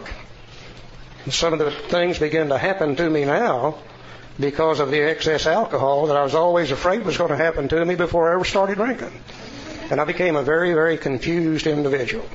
[1.24, 3.76] And some of the things begin to happen to me now
[4.38, 7.84] because of the excess alcohol that I was always afraid was going to happen to
[7.84, 9.12] me before I ever started drinking.
[9.90, 12.26] And I became a very, very confused individual.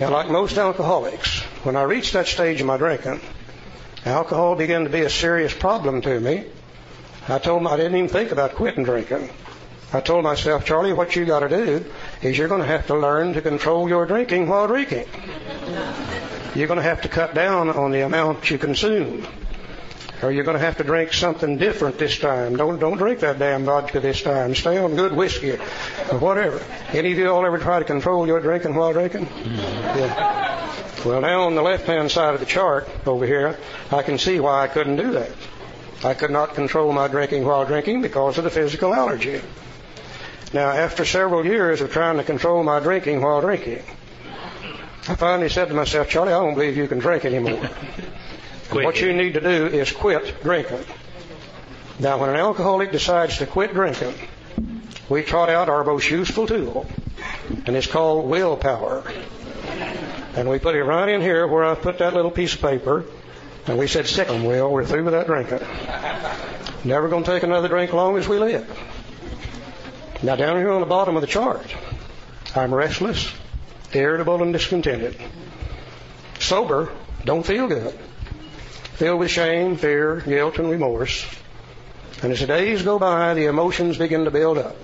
[0.00, 3.20] Now, like most alcoholics, when I reached that stage of my drinking,
[4.04, 6.44] alcohol began to be a serious problem to me.
[7.28, 9.30] I told them I didn't even think about quitting drinking.
[9.92, 11.84] I told myself, Charlie, what you got to do
[12.22, 15.06] is you're going to have to learn to control your drinking while drinking.
[16.54, 19.26] You're going to have to cut down on the amount you consume
[20.22, 22.56] or you're going to have to drink something different this time.
[22.56, 24.54] Don't don't drink that damn vodka this time.
[24.54, 26.62] Stay on good whiskey or whatever.
[26.90, 29.26] Any of you all ever try to control your drinking while drinking?
[29.44, 30.72] Yeah.
[31.04, 33.58] Well, now on the left-hand side of the chart over here,
[33.90, 35.32] I can see why I couldn't do that.
[36.04, 39.40] I could not control my drinking while drinking because of the physical allergy.
[40.52, 43.82] Now, after several years of trying to control my drinking while drinking,
[45.08, 47.68] I finally said to myself, Charlie, I don't believe you can drink anymore.
[48.70, 50.84] What you need to do is quit drinking.
[51.98, 54.14] Now, when an alcoholic decides to quit drinking,
[55.08, 56.86] we trot out our most useful tool,
[57.66, 59.04] and it's called willpower.
[60.34, 63.04] And we put it right in here where I put that little piece of paper,
[63.66, 64.70] and we said, sick sick 'em, Will.
[64.70, 65.60] We're through with that drinking.
[66.84, 68.66] Never going to take another drink long as we live.
[70.22, 71.74] Now, down here on the bottom of the chart,
[72.54, 73.32] I'm restless,
[73.92, 75.16] irritable, and discontented.
[76.38, 76.92] Sober,
[77.24, 77.98] don't feel good
[79.02, 81.26] filled with shame, fear, guilt, and remorse.
[82.22, 84.76] And as the days go by, the emotions begin to build up.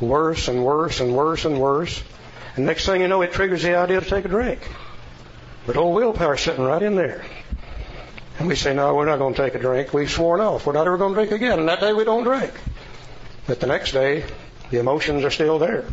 [0.00, 2.00] Worse and worse and worse and worse.
[2.54, 4.60] And next thing you know, it triggers the idea to take a drink.
[5.66, 7.24] But old willpower's sitting right in there.
[8.38, 9.92] And we say, no, we're not going to take a drink.
[9.92, 10.64] We've sworn off.
[10.64, 11.58] We're not ever going to drink again.
[11.58, 12.52] And that day we don't drink.
[13.48, 14.24] But the next day,
[14.70, 15.84] the emotions are still there.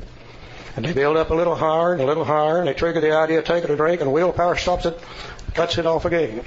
[0.75, 3.15] And they build up a little higher and a little higher, and they trigger the
[3.15, 4.99] idea of taking a drink, and willpower stops it,
[5.53, 6.43] cuts it off again.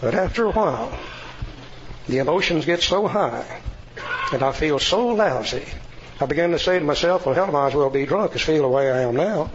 [0.00, 0.96] But after a while,
[2.06, 3.60] the emotions get so high,
[4.32, 5.66] and I feel so lousy,
[6.22, 8.42] I begin to say to myself, well, hell, I might as well be drunk as
[8.42, 9.50] feel the way I am now.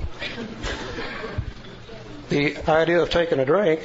[2.29, 3.81] the idea of taking a drink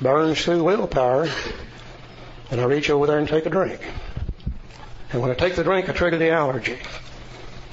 [0.00, 1.28] burns through willpower,
[2.50, 3.80] and I reach over there and take a drink.
[5.12, 6.78] And when I take the drink, I trigger the allergy,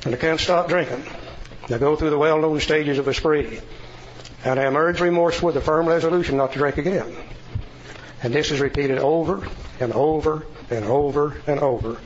[0.08, 1.04] and I can't stop drinking.
[1.70, 3.60] I go through the well-known stages of a spree,
[4.46, 7.14] and I emerge remorseful with a firm resolution not to drink again.
[8.24, 9.46] And this is repeated over
[9.82, 11.98] and over and over and over.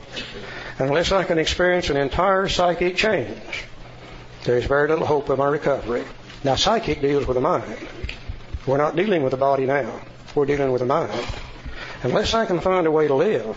[0.80, 3.66] And unless I can experience an entire psychic change,
[4.42, 6.02] there's very little hope of my recovery.
[6.42, 7.86] Now, psychic deals with the mind.
[8.66, 10.00] We're not dealing with the body now.
[10.34, 11.24] We're dealing with the mind.
[12.02, 13.56] Unless I can find a way to live,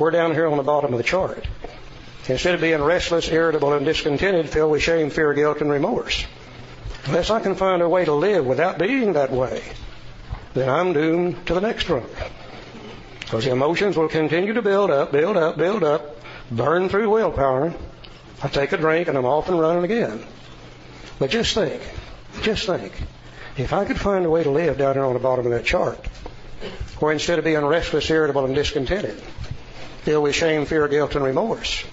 [0.00, 1.46] we're down here on the bottom of the chart.
[2.28, 6.24] Instead of being restless, irritable, and discontented, filled with shame, fear, guilt, and remorse.
[7.06, 9.62] Unless I can find a way to live without being that way,
[10.54, 12.10] then I'm doomed to the next drunk.
[13.20, 16.16] Because the emotions will continue to build up, build up, build up,
[16.50, 17.74] burn through willpower.
[18.40, 20.24] I take a drink and I'm off and running again.
[21.18, 21.82] But just think,
[22.42, 22.92] just think,
[23.56, 25.64] if I could find a way to live down there on the bottom of that
[25.64, 26.06] chart,
[27.00, 29.20] where instead of being restless, irritable, and discontented,
[30.02, 31.84] filled with shame, fear, guilt, and remorse,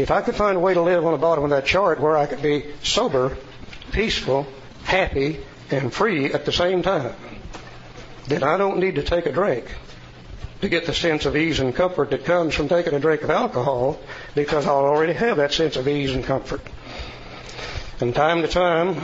[0.00, 2.16] if I could find a way to live on the bottom of that chart where
[2.16, 3.36] I could be sober,
[3.92, 4.46] peaceful,
[4.84, 7.14] happy, and free at the same time,
[8.26, 9.66] then I don't need to take a drink
[10.60, 13.30] to get the sense of ease and comfort that comes from taking a drink of
[13.30, 13.98] alcohol
[14.34, 16.60] because I'll already have that sense of ease and comfort.
[17.96, 18.96] From time to time,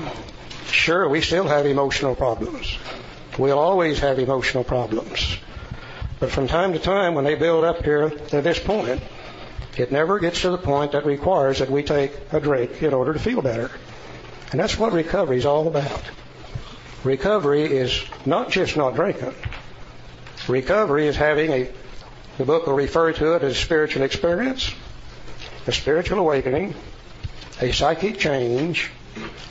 [0.68, 2.76] sure, we still have emotional problems.
[3.38, 5.38] We'll always have emotional problems.
[6.18, 9.02] But from time to time, when they build up here to this point,
[9.76, 13.12] it never gets to the point that requires that we take a drink in order
[13.12, 13.70] to feel better.
[14.50, 16.02] And that's what recovery is all about.
[17.04, 19.34] Recovery is not just not drinking.
[20.48, 21.70] Recovery is having a,
[22.38, 24.72] the book will refer to it as spiritual experience,
[25.66, 26.74] a spiritual awakening,
[27.60, 28.90] a psychic change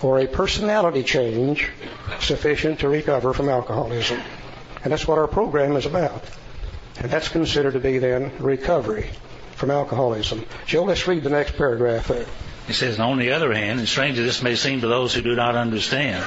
[0.01, 1.69] or a personality change
[2.19, 4.21] sufficient to recover from alcoholism.
[4.83, 6.23] And that's what our program is about.
[6.99, 9.09] And that's considered to be then recovery
[9.55, 10.45] from alcoholism.
[10.65, 12.25] Joe, let's read the next paragraph there.
[12.67, 15.21] He says, on the other hand, and strange as this may seem to those who
[15.21, 16.25] do not understand,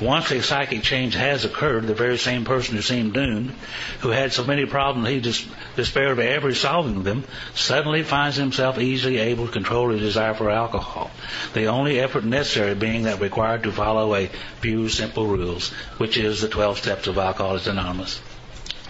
[0.00, 3.54] once a psychic change has occurred, the very same person who seemed doomed,
[4.00, 5.46] who had so many problems he just
[5.76, 7.22] despaired of ever solving them,
[7.54, 11.08] suddenly finds himself easily able to control his desire for alcohol.
[11.54, 14.28] The only effort necessary being that required to follow a
[14.60, 18.20] few simple rules, which is the 12 steps of Alcoholics Anonymous.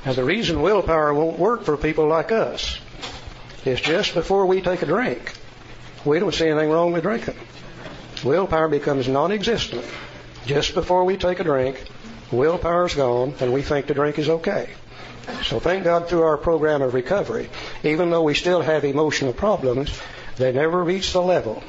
[0.07, 2.79] Now, the reason willpower won't work for people like us
[3.65, 5.35] is just before we take a drink
[6.05, 7.37] we don't see anything wrong with drinking.
[8.25, 9.85] Willpower becomes non-existent
[10.47, 11.85] just before we take a drink.
[12.33, 14.71] Willpower's gone, and we think the drink is okay.
[15.45, 17.51] So thank God through our program of recovery,
[17.83, 19.99] even though we still have emotional problems,
[20.37, 21.63] they never reach the level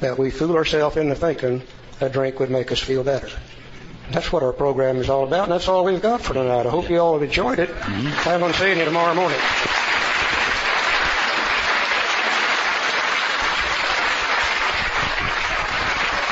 [0.00, 1.62] that we fool ourselves into thinking
[2.00, 3.28] a drink would make us feel better.
[4.10, 6.66] That's what our program is all about, and that's all we've got for tonight.
[6.66, 7.70] I hope you all have enjoyed it.
[7.70, 8.10] Mm-hmm.
[8.22, 9.38] Plan on seeing you tomorrow morning.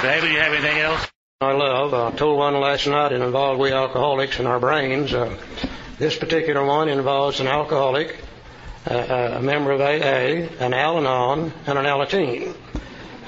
[0.03, 1.07] David, you have anything else?
[1.43, 1.93] I love.
[1.93, 5.13] I told one last night it involved we alcoholics and our brains.
[5.13, 5.37] Uh,
[5.99, 8.17] this particular one involves an alcoholic,
[8.91, 12.57] uh, uh a member of AA, an Al-Anon, and an Alateen.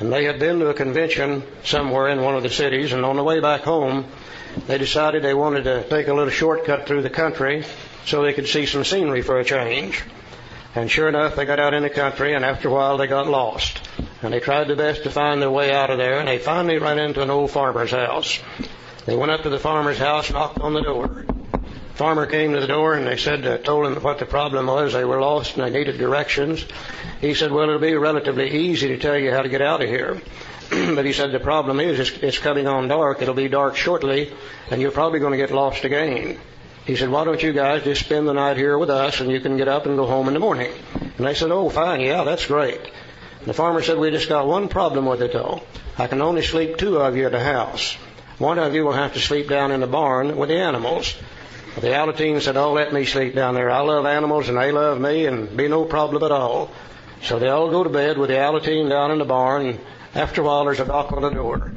[0.00, 3.16] And they had been to a convention somewhere in one of the cities, and on
[3.16, 4.06] the way back home,
[4.66, 7.66] they decided they wanted to take a little shortcut through the country
[8.06, 10.02] so they could see some scenery for a change.
[10.74, 13.26] And sure enough, they got out in the country, and after a while, they got
[13.26, 13.80] lost.
[14.22, 16.78] And they tried their best to find their way out of there, and they finally
[16.78, 18.40] ran into an old farmer's house.
[19.04, 21.26] They went up to the farmer's house, knocked on the door.
[21.94, 24.94] Farmer came to the door, and they said, uh, told him what the problem was.
[24.94, 26.64] They were lost, and they needed directions.
[27.20, 29.88] He said, well, it'll be relatively easy to tell you how to get out of
[29.88, 30.22] here.
[30.70, 33.20] but he said, the problem is it's, it's coming on dark.
[33.20, 34.32] It'll be dark shortly,
[34.70, 36.38] and you're probably going to get lost again.
[36.84, 39.40] He said, why don't you guys just spend the night here with us and you
[39.40, 40.72] can get up and go home in the morning?
[40.94, 42.80] And they said, oh, fine, yeah, that's great.
[43.46, 45.62] The farmer said, we just got one problem with it though.
[45.96, 47.94] I can only sleep two of you at the house.
[48.38, 51.14] One of you will have to sleep down in the barn with the animals.
[51.76, 53.70] The Alateen said, oh, let me sleep down there.
[53.70, 56.70] I love animals and they love me and be no problem at all.
[57.22, 59.80] So they all go to bed with the Alateen down in the barn and
[60.14, 61.72] after a while there's a knock on the door.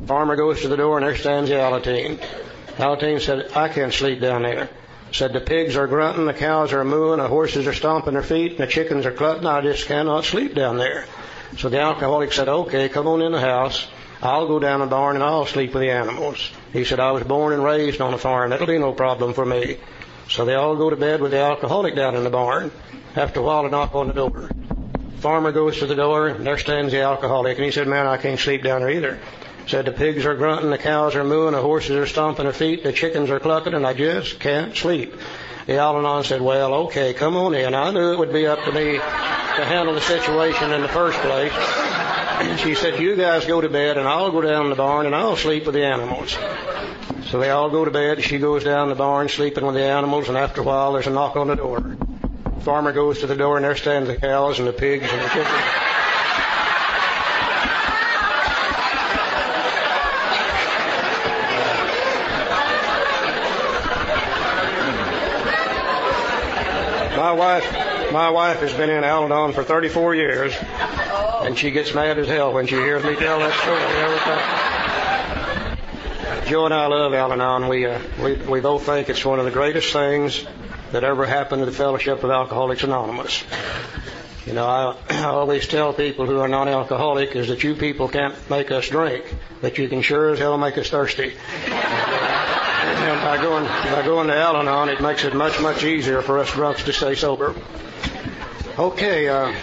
[0.00, 2.20] The farmer goes to the door and there stands the Alateen.
[2.76, 4.68] Alateen said, I can't sleep down there.
[5.12, 8.52] Said the pigs are grunting, the cows are mooing, the horses are stomping their feet,
[8.52, 9.46] and the chickens are clucking.
[9.46, 11.06] I just cannot sleep down there.
[11.56, 13.86] So the alcoholic said, okay, come on in the house.
[14.20, 16.50] I'll go down the barn and I'll sleep with the animals.
[16.72, 18.50] He said, I was born and raised on a farm.
[18.50, 19.78] That'll be no problem for me.
[20.28, 22.72] So they all go to bed with the alcoholic down in the barn.
[23.14, 24.50] After a while, they knock on the door.
[25.18, 28.16] Farmer goes to the door, and there stands the alcoholic, and he said, man, I
[28.16, 29.18] can't sleep down there either.
[29.66, 32.84] Said the pigs are grunting, the cows are mooing, the horses are stomping their feet,
[32.84, 35.12] the chickens are clucking, and I just can't sleep.
[35.66, 37.74] The Al-Anon said, well, okay, come on in.
[37.74, 41.18] I knew it would be up to me to handle the situation in the first
[41.18, 41.52] place.
[41.52, 45.14] And she said, you guys go to bed and I'll go down the barn and
[45.14, 46.38] I'll sleep with the animals.
[47.30, 48.22] So they all go to bed.
[48.22, 51.10] She goes down the barn sleeping with the animals and after a while there's a
[51.10, 51.96] knock on the door.
[52.60, 55.28] Farmer goes to the door and there stand the cows and the pigs and the
[55.28, 55.95] chickens.
[67.16, 72.18] My wife, my wife has been in Al-Anon for 34 years, and she gets mad
[72.18, 75.78] as hell when she hears me tell that story every time.
[76.46, 77.68] Joe and I love Al-Anon.
[77.68, 80.44] We, uh, we we both think it's one of the greatest things
[80.92, 83.44] that ever happened to the Fellowship of Alcoholics Anonymous.
[84.44, 88.34] You know, I, I always tell people who are non-alcoholic is that you people can't
[88.50, 91.32] make us drink, but you can sure as hell make us thirsty.
[93.06, 96.50] And by going, by going to Al-Anon, it makes it much, much easier for us
[96.50, 97.54] drunks to stay sober.
[98.76, 99.54] Okay, uh,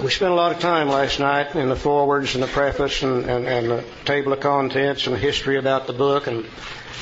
[0.00, 3.28] we spent a lot of time last night in the forewords and the preface and,
[3.28, 6.46] and, and the table of contents and history about the book, and,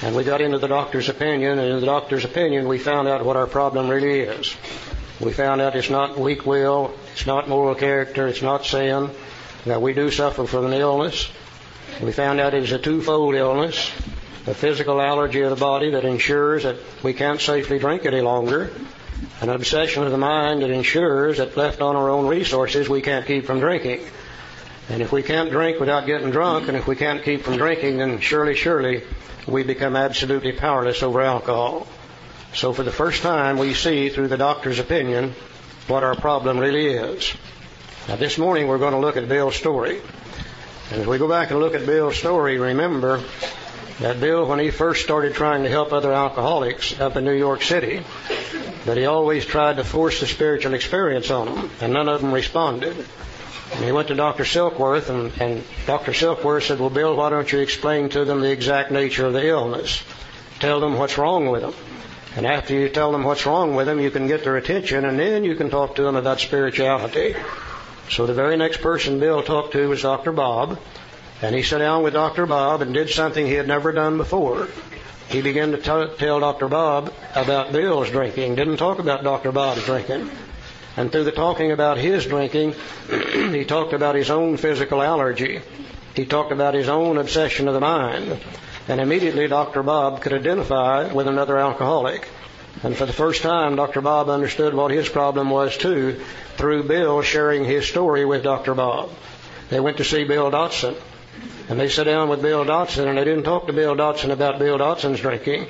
[0.02, 3.22] and we got into the doctor's opinion, and in the doctor's opinion, we found out
[3.22, 4.56] what our problem really is.
[5.20, 9.10] We found out it's not weak will, it's not moral character, it's not sin,
[9.66, 11.30] that we do suffer from an illness.
[12.00, 13.92] We found out it was a twofold illness
[14.46, 18.70] a physical allergy of the body that ensures that we can't safely drink any longer,
[19.40, 23.26] an obsession of the mind that ensures that left on our own resources we can't
[23.26, 24.00] keep from drinking.
[24.88, 27.98] And if we can't drink without getting drunk, and if we can't keep from drinking,
[27.98, 29.02] then surely, surely
[29.46, 31.86] we become absolutely powerless over alcohol.
[32.54, 35.34] So for the first time, we see through the doctor's opinion
[35.86, 37.32] what our problem really is.
[38.08, 40.00] Now, this morning we're going to look at Bill's story.
[40.90, 43.22] And as we go back and look at Bill's story, remember
[44.00, 47.62] that Bill, when he first started trying to help other alcoholics up in New York
[47.62, 48.02] City,
[48.86, 52.32] that he always tried to force the spiritual experience on them, and none of them
[52.32, 52.96] responded.
[53.74, 54.44] And he went to Dr.
[54.44, 56.12] Silkworth, and, and Dr.
[56.12, 59.46] Silkworth said, Well, Bill, why don't you explain to them the exact nature of the
[59.46, 60.02] illness?
[60.60, 61.74] Tell them what's wrong with them.
[62.36, 65.18] And after you tell them what's wrong with them, you can get their attention, and
[65.18, 67.34] then you can talk to them about spirituality.
[68.08, 70.32] So the very next person Bill talked to was Dr.
[70.32, 70.78] Bob,
[71.42, 72.46] and he sat down with Dr.
[72.46, 74.68] Bob and did something he had never done before.
[75.28, 76.68] He began to t- tell Dr.
[76.68, 79.52] Bob about Bill's drinking, didn't talk about Dr.
[79.52, 80.30] Bob's drinking.
[80.96, 82.74] And through the talking about his drinking,
[83.52, 85.62] he talked about his own physical allergy.
[86.14, 88.40] He talked about his own obsession of the mind.
[88.88, 89.84] And immediately Dr.
[89.84, 92.28] Bob could identify with another alcoholic.
[92.82, 94.00] And for the first time, Dr.
[94.00, 96.20] Bob understood what his problem was too
[96.56, 98.74] through Bill sharing his story with Dr.
[98.74, 99.10] Bob.
[99.68, 100.96] They went to see Bill Dotson.
[101.68, 104.58] And they sat down with Bill Dotson and they didn't talk to Bill Dotson about
[104.58, 105.66] Bill Dotson's drinking.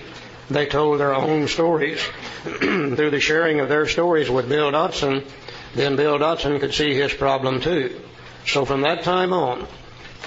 [0.49, 2.01] They told their own stories.
[2.43, 5.27] through the sharing of their stories with Bill Dotson,
[5.75, 8.01] then Bill Dotson could see his problem too.
[8.47, 9.67] So from that time on,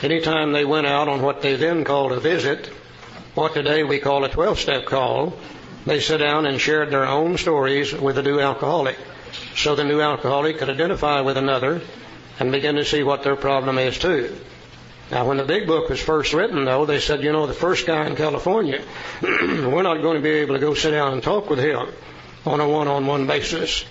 [0.03, 2.67] anytime they went out on what they then called a visit,
[3.33, 5.33] what today we call a 12 step call,
[5.87, 8.97] they sat down and shared their own stories with the new alcoholic.
[9.55, 11.81] So the new alcoholic could identify with another
[12.39, 14.37] and begin to see what their problem is too.
[15.11, 17.85] Now, when the big book was first written, though, they said, you know, the first
[17.85, 18.83] guy in California,
[19.21, 21.87] we're not going to be able to go sit down and talk with him
[22.45, 23.85] on a one-on-one basis.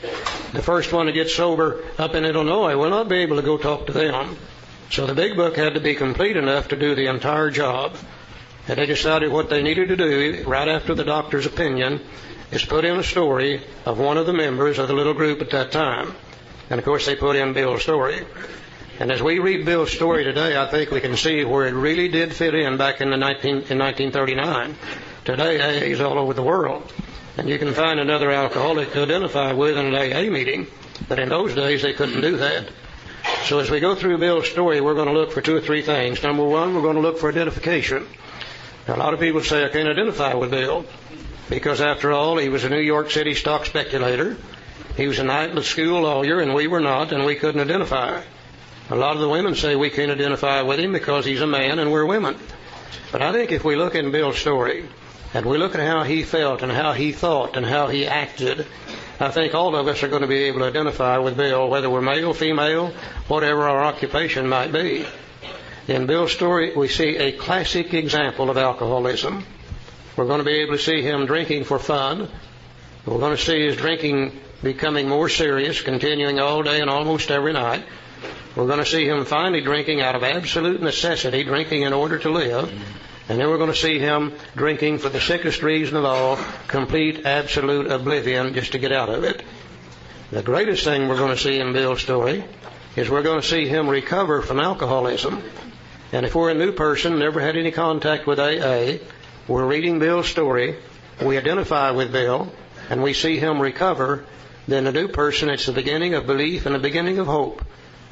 [0.53, 3.57] The first one to get sober up in Illinois, we'll not be able to go
[3.57, 4.37] talk to them.
[4.91, 7.97] So the big book had to be complete enough to do the entire job.
[8.69, 12.01] And they decided what they needed to do right after the doctor's opinion
[12.51, 15.51] is put in a story of one of the members of the little group at
[15.51, 16.15] that time.
[16.69, 18.25] And of course they put in Bill's story.
[18.99, 22.09] And as we read Bill's story today, I think we can see where it really
[22.09, 24.77] did fit in back in, the 19, in 1939.
[25.25, 26.93] Today, AA is all over the world.
[27.39, 30.67] And you can find another alcoholic to identify with in an AA meeting.
[31.09, 32.69] But in those days, they couldn't do that.
[33.45, 35.83] So as we go through Bill's story, we're going to look for two or three
[35.83, 36.23] things.
[36.23, 38.07] Number one, we're going to look for identification.
[38.87, 40.85] Now, a lot of people say, I can't identify with Bill.
[41.49, 44.37] Because after all, he was a New York City stock speculator.
[44.97, 48.23] He was a night school lawyer, and we were not, and we couldn't identify.
[48.91, 51.79] A lot of the women say we can't identify with him because he's a man
[51.79, 52.37] and we're women.
[53.11, 54.89] But I think if we look in Bill's story,
[55.35, 58.67] and we look at how he felt and how he thought and how he acted,
[59.19, 61.89] I think all of us are going to be able to identify with Bill, whether
[61.89, 62.93] we're male, female,
[63.29, 65.07] whatever our occupation might be.
[65.89, 69.45] In Bill's story, we see a classic example of alcoholism.
[70.17, 72.29] We're going to be able to see him drinking for fun.
[73.07, 77.53] We're going to see his drinking becoming more serious, continuing all day and almost every
[77.53, 77.85] night.
[78.55, 82.31] We're going to see him finally drinking out of absolute necessity, drinking in order to
[82.31, 82.71] live.
[83.29, 87.25] And then we're going to see him drinking for the sickest reason of all, complete,
[87.25, 89.43] absolute oblivion, just to get out of it.
[90.31, 92.45] The greatest thing we're going to see in Bill's story
[92.97, 95.43] is we're going to see him recover from alcoholism.
[96.13, 99.03] And if we're a new person, never had any contact with AA,
[99.49, 100.77] we're reading Bill's story,
[101.23, 102.53] we identify with Bill,
[102.91, 104.27] and we see him recover,
[104.69, 107.65] then a new person, it's the beginning of belief and the beginning of hope.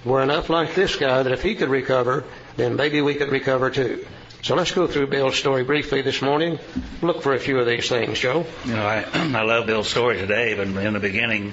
[0.05, 2.25] We're enough like this guy that if he could recover,
[2.57, 4.07] then maybe we could recover too.
[4.43, 6.59] So let's go through Bill's story briefly this morning.
[7.03, 8.47] Look for a few of these things, Joe.
[8.65, 11.53] You know, I, I love Bill's story today, but in the beginning,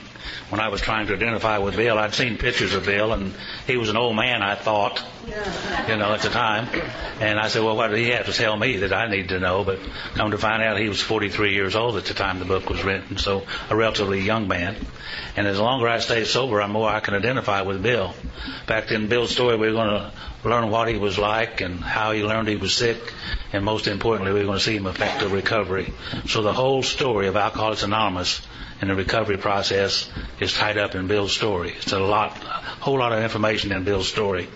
[0.49, 3.33] when I was trying to identify with Bill, I'd seen pictures of Bill, and
[3.65, 6.67] he was an old man, I thought, you know, at the time.
[7.19, 9.39] And I said, well, what did he have to tell me that I need to
[9.39, 9.63] know?
[9.63, 9.79] But
[10.15, 12.83] come to find out, he was 43 years old at the time the book was
[12.83, 14.75] written, so a relatively young man.
[15.35, 18.13] And as longer I stay sober, the more I can identify with Bill.
[18.65, 20.11] Back in Bill's story, we're going to
[20.43, 22.97] learn what he was like and how he learned he was sick,
[23.51, 25.93] and most importantly, we're going to see him affect the recovery.
[26.27, 28.41] So the whole story of Alcoholics Anonymous
[28.79, 30.09] and the recovery process
[30.39, 31.73] is tied up in Bill's story.
[31.77, 32.47] It's a lot, a
[32.79, 34.47] whole lot of information in Bill's story.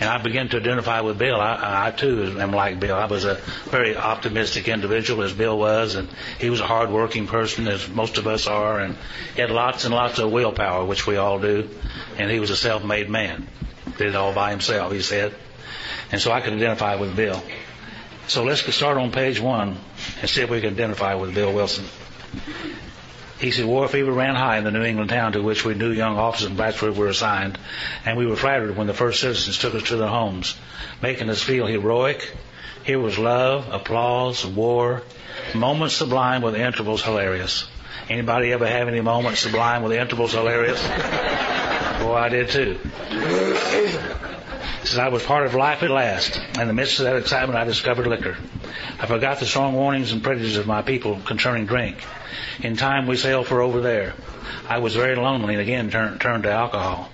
[0.00, 1.38] And I began to identify with Bill.
[1.38, 2.96] I, I too am like Bill.
[2.96, 3.34] I was a
[3.70, 6.08] very optimistic individual as Bill was, and
[6.38, 8.96] he was a hard-working person as most of us are, and
[9.34, 11.68] he had lots and lots of willpower, which we all do.
[12.16, 13.48] And he was a self-made man.
[13.98, 15.34] Did it all by himself, he said.
[16.10, 17.42] And so I could identify with Bill.
[18.28, 19.76] So let's start on page one
[20.20, 21.84] and see if we can identify with Bill Wilson.
[23.38, 25.92] He said war fever ran high in the New England town to which we new
[25.92, 27.56] young officers in Plattsburg were assigned,
[28.04, 30.56] and we were flattered when the first citizens took us to their homes,
[31.00, 32.32] making us feel heroic.
[32.82, 35.02] Here was love, applause, war,
[35.54, 37.68] moments sublime with intervals hilarious.
[38.08, 40.82] Anybody ever have any moments sublime with intervals hilarious?
[42.00, 42.78] Boy, I did too.
[44.84, 46.40] Says I was part of life at last.
[46.58, 48.36] In the midst of that excitement, I discovered liquor.
[49.00, 51.98] I forgot the strong warnings and prejudices of my people concerning drink.
[52.60, 54.14] In time, we sailed for over there.
[54.68, 57.10] I was very lonely and again turned, turned to alcohol.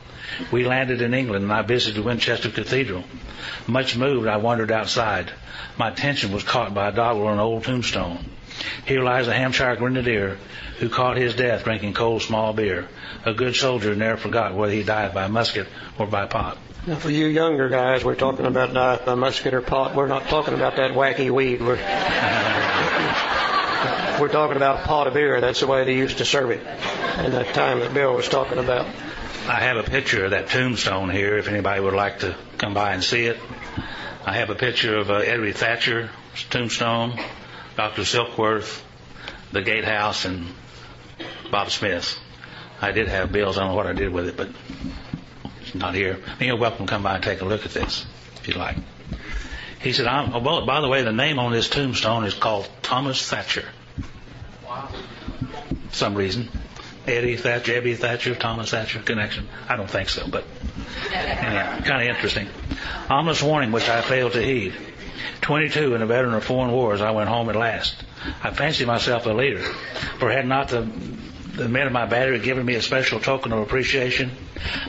[0.50, 3.04] We landed in England and I visited Winchester Cathedral.
[3.66, 5.30] Much moved, I wandered outside.
[5.76, 8.24] My attention was caught by a doggerel on an old tombstone.
[8.86, 10.38] Here lies a Hampshire grenadier
[10.78, 12.88] who caught his death drinking cold small beer.
[13.24, 15.66] A good soldier never forgot whether he died by musket
[15.98, 16.58] or by pot.
[16.86, 19.94] Now, for you younger guys, we're talking about by musket or pot.
[19.94, 21.62] We're not talking about that wacky weed.
[21.62, 21.76] We're,
[24.20, 25.40] we're talking about a pot of beer.
[25.40, 26.60] That's the way they used to serve it
[27.24, 28.84] in that time that Bill was talking about.
[29.48, 32.92] I have a picture of that tombstone here if anybody would like to come by
[32.92, 33.38] and see it.
[34.26, 36.10] I have a picture of uh, Ebby Thatcher's
[36.50, 37.18] tombstone,
[37.76, 38.02] Dr.
[38.02, 38.82] Silkworth,
[39.52, 40.48] the Gatehouse, and
[41.50, 42.18] Bob Smith.
[42.82, 43.56] I did have bills.
[43.56, 44.50] I don't know what I did with it, but
[45.74, 46.18] not here.
[46.40, 48.06] You're welcome to come by and take a look at this
[48.36, 48.76] if you'd like.
[49.80, 53.28] He said, oh, well, by the way, the name on this tombstone is called Thomas
[53.28, 53.68] Thatcher.
[54.64, 54.88] Wow.
[55.92, 56.48] Some reason.
[57.06, 59.46] Eddie Thatcher, Ebby Thatcher, Thomas Thatcher connection.
[59.68, 60.44] I don't think so, but
[61.10, 62.48] yeah, kind of interesting.
[63.10, 64.72] Ominous warning which I failed to heed.
[65.42, 68.02] 22 and a veteran of foreign wars, I went home at last.
[68.42, 69.62] I fancied myself a leader,
[70.18, 70.88] for had not the
[71.56, 74.30] the men of my battery had given me a special token of appreciation.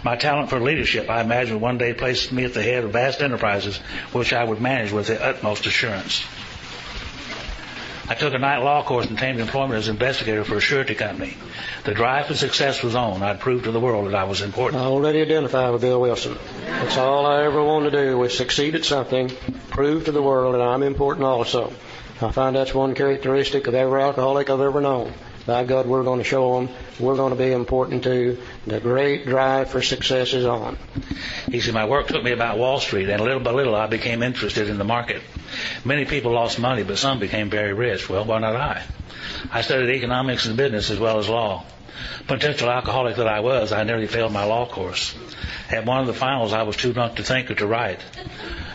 [0.03, 3.21] My talent for leadership, I imagine, one day placed me at the head of vast
[3.21, 3.77] enterprises
[4.11, 6.23] which I would manage with the utmost assurance.
[8.07, 11.35] I took a night law course and obtained employment as investigator for a surety company.
[11.85, 13.23] The drive for success was on.
[13.23, 14.83] I'd proved to the world that I was important.
[14.83, 16.37] I already identified with Bill Wilson.
[16.65, 19.31] That's all I ever wanted to do was succeed at something,
[19.69, 21.73] prove to the world that I'm important also.
[22.21, 25.11] I find that's one characteristic of every alcoholic I've ever known.
[25.45, 28.41] By God, we're going to show them we're going to be important too.
[28.65, 30.77] The great drive for success is on.
[31.51, 34.23] He said, My work took me about Wall Street, and little by little I became
[34.23, 35.21] interested in the market.
[35.83, 38.09] Many people lost money, but some became very rich.
[38.09, 38.83] Well, why not I?
[39.51, 41.65] I studied economics and business as well as law.
[42.27, 45.15] Potential alcoholic that I was, I nearly failed my law course.
[45.69, 47.99] At one of the finals, I was too drunk to think or to write.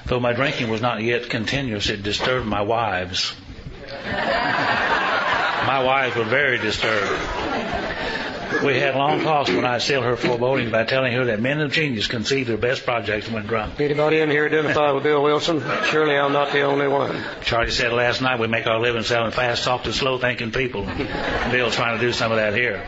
[0.06, 3.34] Though my drinking was not yet continuous, it disturbed my wives.
[5.70, 7.12] My wives were very disturbed.
[8.64, 11.70] We had long talks when I still her foreboding by telling her that men of
[11.70, 13.78] genius conceive their best projects when drunk.
[13.78, 15.62] Anybody in here identify with Bill Wilson?
[15.84, 17.22] Surely I'm not the only one.
[17.42, 20.86] Charlie said last night we make our living selling fast talk to slow thinking people.
[21.52, 22.84] Bill's trying to do some of that here.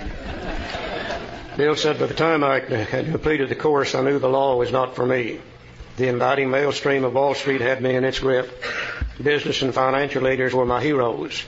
[1.57, 4.73] Bill said by the time I had completed the course, I knew the law was
[4.73, 5.41] not for me.
[5.99, 8.61] The inviting maelstrom of Wall Street had me in its grip.
[9.23, 11.45] Business and financial leaders were my heroes.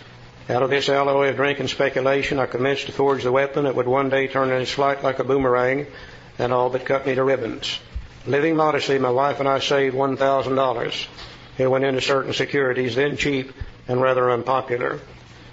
[0.47, 3.75] Out of this alloy of drink and speculation, I commenced to forge the weapon that
[3.77, 5.87] would one day turn in its flight like a boomerang
[6.39, 7.79] and all but cut me to ribbons.
[8.27, 11.07] Living modestly, my wife and I saved $1,000.
[11.57, 13.55] It went into certain securities, then cheap
[13.89, 15.01] and rather unpopular.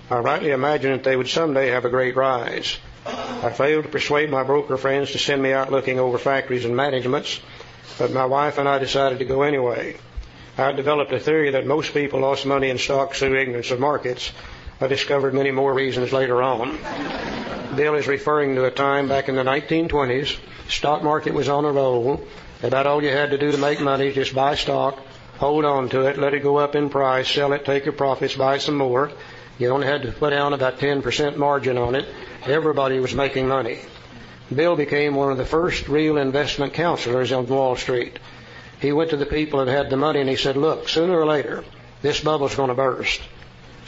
[0.09, 2.77] I rightly imagined that they would someday have a great rise.
[3.05, 6.75] I failed to persuade my broker friends to send me out looking over factories and
[6.75, 7.39] managements,
[7.97, 9.95] but my wife and I decided to go anyway.
[10.57, 14.33] I developed a theory that most people lost money in stocks through ignorance of markets,
[14.83, 16.75] I discovered many more reasons later on.
[17.75, 20.39] Bill is referring to a time back in the 1920s.
[20.69, 22.25] Stock market was on a roll.
[22.63, 24.97] About all you had to do to make money just buy stock,
[25.37, 28.35] hold on to it, let it go up in price, sell it, take your profits,
[28.35, 29.11] buy some more.
[29.59, 32.07] You only had to put down about 10% margin on it.
[32.47, 33.81] Everybody was making money.
[34.51, 38.17] Bill became one of the first real investment counselors on Wall Street.
[38.79, 41.27] He went to the people that had the money and he said, look, sooner or
[41.27, 41.63] later,
[42.01, 43.21] this bubble's going to burst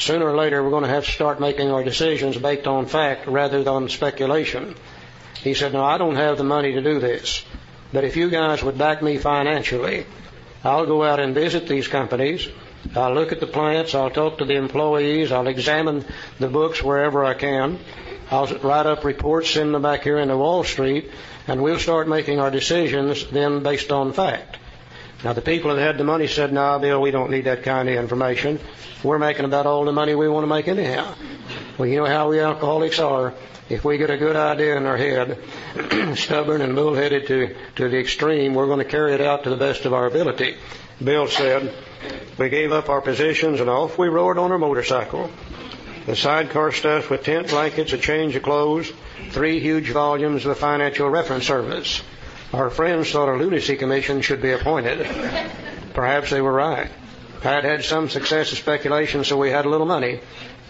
[0.03, 3.25] sooner or later we're going to have to start making our decisions based on fact
[3.27, 4.75] rather than speculation.
[5.41, 7.43] He said, No, I don't have the money to do this.
[7.91, 10.05] But if you guys would back me financially,
[10.63, 12.47] I'll go out and visit these companies.
[12.95, 13.95] I'll look at the plants.
[13.95, 15.31] I'll talk to the employees.
[15.31, 16.05] I'll examine
[16.39, 17.79] the books wherever I can.
[18.31, 21.11] I'll write up reports, send them back here into Wall Street,
[21.47, 24.57] and we'll start making our decisions then based on fact.
[25.24, 27.88] Now, the people that had the money said, no, Bill, we don't need that kind
[27.88, 28.59] of information.
[29.03, 31.15] We're making about all the money we want to make anyhow.
[31.78, 33.34] Well, you know how we alcoholics are.
[33.69, 35.39] If we get a good idea in our head,
[36.17, 39.55] stubborn and bullheaded to, to the extreme, we're going to carry it out to the
[39.55, 40.57] best of our ability.
[41.01, 41.74] Bill said,
[42.38, 45.32] we gave up our positions and off we rode on our motorcycle.
[46.05, 48.91] The sidecar stuffed with tent blankets, a change of clothes,
[49.32, 52.03] three huge volumes of the financial reference service.
[52.53, 55.07] Our friends thought a lunacy commission should be appointed.
[55.95, 56.87] Perhaps they were right.
[57.43, 60.19] I had had some success in speculation, so we had a little money.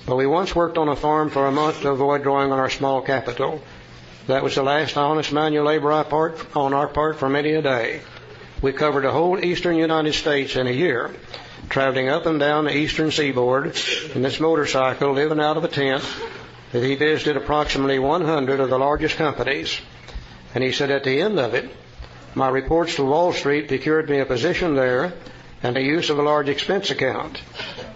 [0.06, 2.70] But we once worked on a farm for a month to avoid drawing on our
[2.70, 3.62] small capital.
[4.28, 7.62] That was the last honest manual labor I part, on our part for many a
[7.62, 8.00] day.
[8.62, 11.14] We covered the whole eastern United States in a year,
[11.68, 13.78] traveling up and down the eastern seaboard
[14.16, 16.04] in this motorcycle, living out of a tent.
[16.72, 19.82] He visited approximately 100 of the largest companies.
[20.54, 21.70] And he said at the end of it,
[22.36, 25.14] my reports to Wall Street procured me a position there
[25.62, 27.42] and the use of a large expense account.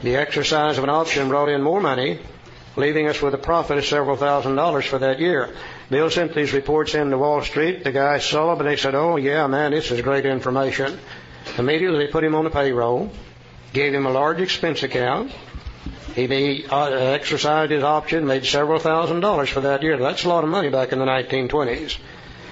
[0.02, 2.20] The exercise of an option brought in more money,
[2.76, 5.54] leaving us with a profit of several thousand dollars for that year.
[5.90, 7.84] Bill sent these reports in to Wall Street.
[7.84, 11.00] The guy saw them and they said, oh yeah, man, this is great information.
[11.58, 13.12] Immediately they put him on the payroll,
[13.74, 15.32] gave him a large expense account.
[16.16, 19.98] He uh, exercised his option, made several thousand dollars for that year.
[19.98, 21.98] That's a lot of money back in the 1920s.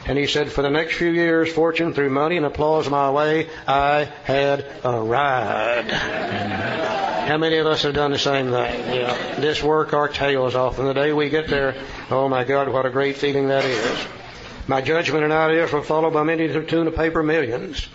[0.08, 3.49] And he said, for the next few years, fortune threw money and applause my way.
[3.68, 5.89] I had a ride.
[5.89, 8.93] How many of us have done the same thing?
[8.93, 9.39] Yeah.
[9.39, 10.78] This work our tails off.
[10.78, 11.76] And the day we get there,
[12.12, 14.06] oh my God, what a great feeling that is.
[14.68, 17.88] My judgment and ideas were followed by many to tune of paper millions.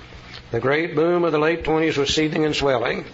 [0.50, 3.04] The great boom of the late 20s was seething and swelling.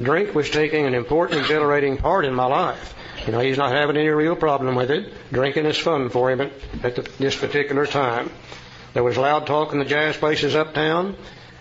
[0.00, 2.94] Drink was taking an important exhilarating part in my life.
[3.26, 5.12] You know, he's not having any real problem with it.
[5.30, 6.52] Drinking is fun for him at,
[6.82, 8.30] at the, this particular time.
[8.94, 11.16] There was loud talk in the jazz places uptown.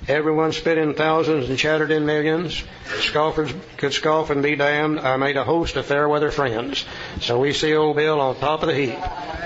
[0.07, 2.63] Everyone spit in thousands and chattered in millions.
[3.01, 4.99] Scoffers could scoff and be damned.
[4.99, 6.85] I made a host of fair weather friends.
[7.19, 8.97] So we see old Bill on top of the heap.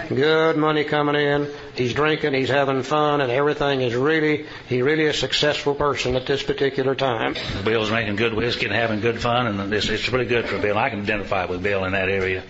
[0.07, 1.51] Good money coming in.
[1.75, 6.25] He's drinking, he's having fun, and everything is really, he's really a successful person at
[6.25, 7.35] this particular time.
[7.65, 10.77] Bill's making good whiskey and having good fun, and it's, it's really good for Bill.
[10.77, 12.43] I can identify with Bill in that area.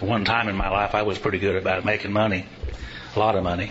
[0.00, 2.46] One time in my life, I was pretty good about making money.
[3.14, 3.70] A lot of money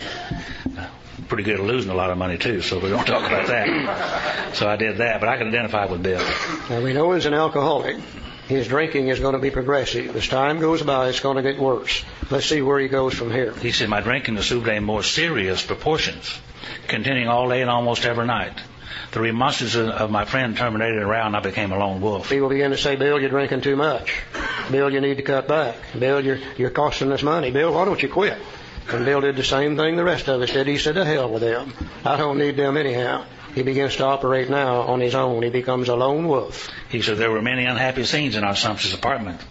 [1.28, 4.40] pretty good at losing a lot of money too, so we don't talk about that.
[4.54, 6.24] So I did that, but I can identify with Bill.
[6.70, 7.98] Now we know he's an alcoholic.
[8.48, 10.16] His drinking is going to be progressive.
[10.16, 12.04] As time goes by, it's going to get worse.
[12.30, 13.52] Let's see where he goes from here.
[13.54, 16.40] He said, My drinking assumed a more serious proportions,
[16.88, 18.54] continuing all day and almost every night.
[19.14, 22.30] The remonstrances of my friend terminated around, I became a lone wolf.
[22.30, 24.22] People begin to say, Bill, you're drinking too much.
[24.72, 25.76] Bill, you need to cut back.
[25.98, 27.50] Bill, you're, you're costing us money.
[27.50, 28.38] Bill, why don't you quit?
[28.90, 30.68] And Bill did the same thing the rest of us did.
[30.68, 31.74] He said, to hell with them.
[32.06, 33.26] I don't need them anyhow.
[33.56, 35.44] He begins to operate now on his own.
[35.44, 36.72] He becomes a lone wolf.
[36.90, 39.42] He said there were many unhappy scenes in our sumptuous apartment.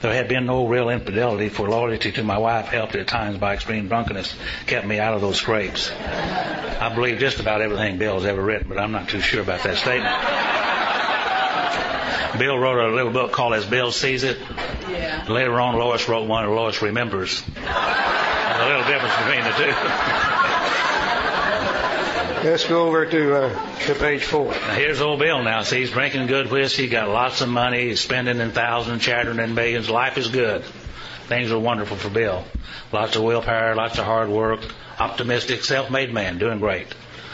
[0.00, 3.54] There had been no real infidelity, for loyalty to my wife helped at times by
[3.54, 4.32] extreme drunkenness
[4.66, 5.90] kept me out of those scrapes.
[5.90, 9.76] I believe just about everything Bill's ever written, but I'm not too sure about that
[9.76, 10.14] statement.
[12.38, 14.38] Bill wrote a little book called As Bill Sees It.
[14.88, 15.24] Yeah.
[15.28, 17.42] Later on, Lois wrote one, Lois Remembers
[18.60, 19.72] a little difference between the two.
[22.44, 24.52] Let's go over to uh, to page four.
[24.52, 25.62] Now here's old Bill now.
[25.62, 29.54] See, he's drinking good whiskey, got lots of money, he's spending in thousands, chattering in
[29.54, 29.90] millions.
[29.90, 30.64] Life is good.
[31.26, 32.44] Things are wonderful for Bill.
[32.92, 34.60] Lots of willpower, lots of hard work,
[34.98, 36.86] optimistic, self-made man, doing great.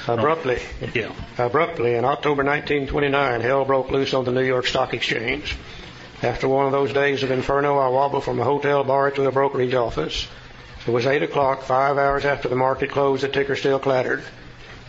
[0.09, 0.61] Abruptly,
[0.95, 1.13] yeah.
[1.39, 5.57] Abruptly, in October 1929, hell broke loose on the New York Stock Exchange.
[6.23, 9.33] After one of those days of inferno, I wobbled from a hotel bar to a
[9.33, 10.27] brokerage office.
[10.87, 14.23] It was eight o'clock, five hours after the market closed, the ticker still clattered.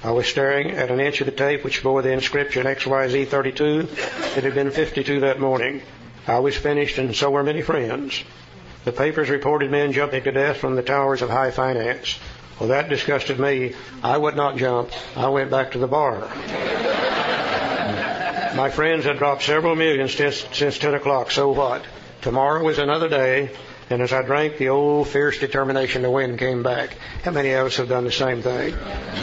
[0.04, 4.38] I was staring at an inch of the tape which bore the inscription XYZ32.
[4.38, 5.82] It had been 52 that morning.
[6.28, 8.24] I was finished, and so were many friends.
[8.84, 12.20] The papers reported men jumping to death from the towers of high finance.
[12.60, 13.74] Well, that disgusted me.
[14.04, 14.92] I would not jump.
[15.16, 16.28] I went back to the bar.
[18.56, 21.32] My friends had dropped several millions since, since 10 o'clock.
[21.32, 21.84] So what?
[22.22, 23.52] Tomorrow was another day,
[23.90, 26.98] and as I drank, the old fierce determination to win came back.
[27.24, 28.76] How many of us have done the same thing?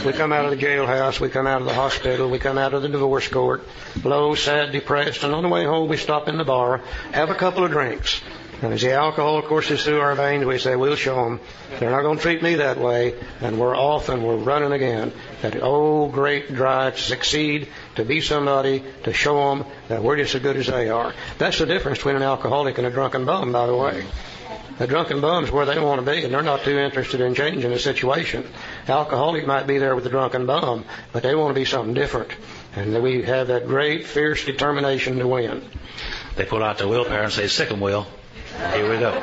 [0.07, 2.73] We come out of the jailhouse, we come out of the hospital, we come out
[2.73, 3.67] of the divorce court,
[4.05, 6.79] low, sad, depressed, and on the way home we stop in the bar,
[7.13, 8.23] have a couple of drinks.
[8.63, 11.41] And as the alcohol courses through our veins, we say, we'll show them.
[11.81, 13.19] They're not going to treat me that way.
[13.41, 15.13] And we're off and we're running again.
[15.41, 20.37] That old great drive to succeed, to be somebody, to show them that we're just
[20.37, 21.13] as good as they are.
[21.39, 24.05] That's the difference between an alcoholic and a drunken bum, by the way.
[24.79, 27.71] The drunken bum's where they want to be, and they're not too interested in changing
[27.71, 28.49] the situation.
[28.89, 32.31] Alcoholic might be there with the drunken bum, but they want to be something different.
[32.75, 35.63] And we have that great, fierce determination to win.
[36.37, 38.07] They pull out the willpower and say, sick 'em, Will.
[38.75, 39.21] Here we go.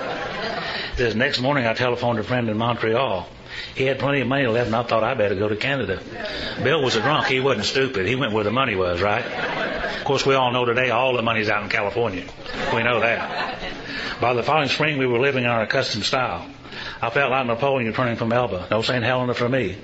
[0.95, 3.27] This next morning, I telephoned a friend in Montreal.
[3.75, 6.01] He had plenty of money left, and I thought I better go to Canada.
[6.63, 7.27] Bill was a drunk.
[7.27, 8.07] He wasn't stupid.
[8.07, 9.25] He went where the money was, right?
[9.25, 12.25] Of course, we all know today all the money's out in California.
[12.73, 13.59] We know that.
[14.21, 16.45] By the following spring, we were living in our accustomed style.
[17.01, 18.67] I felt like Napoleon returning from Elba.
[18.69, 19.03] No St.
[19.03, 19.77] Helena for me.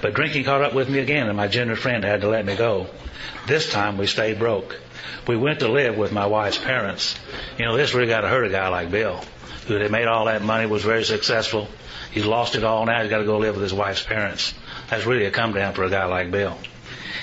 [0.00, 2.56] But drinking caught up with me again, and my generous friend had to let me
[2.56, 2.88] go.
[3.46, 4.78] This time we stayed broke.
[5.26, 7.18] We went to live with my wife's parents.
[7.58, 9.20] You know, this really got to hurt a guy like Bill,
[9.66, 11.68] who had made all that money, was very successful.
[12.10, 13.02] He's lost it all now.
[13.02, 14.54] He's got to go live with his wife's parents.
[14.90, 16.58] That's really a come down for a guy like Bill.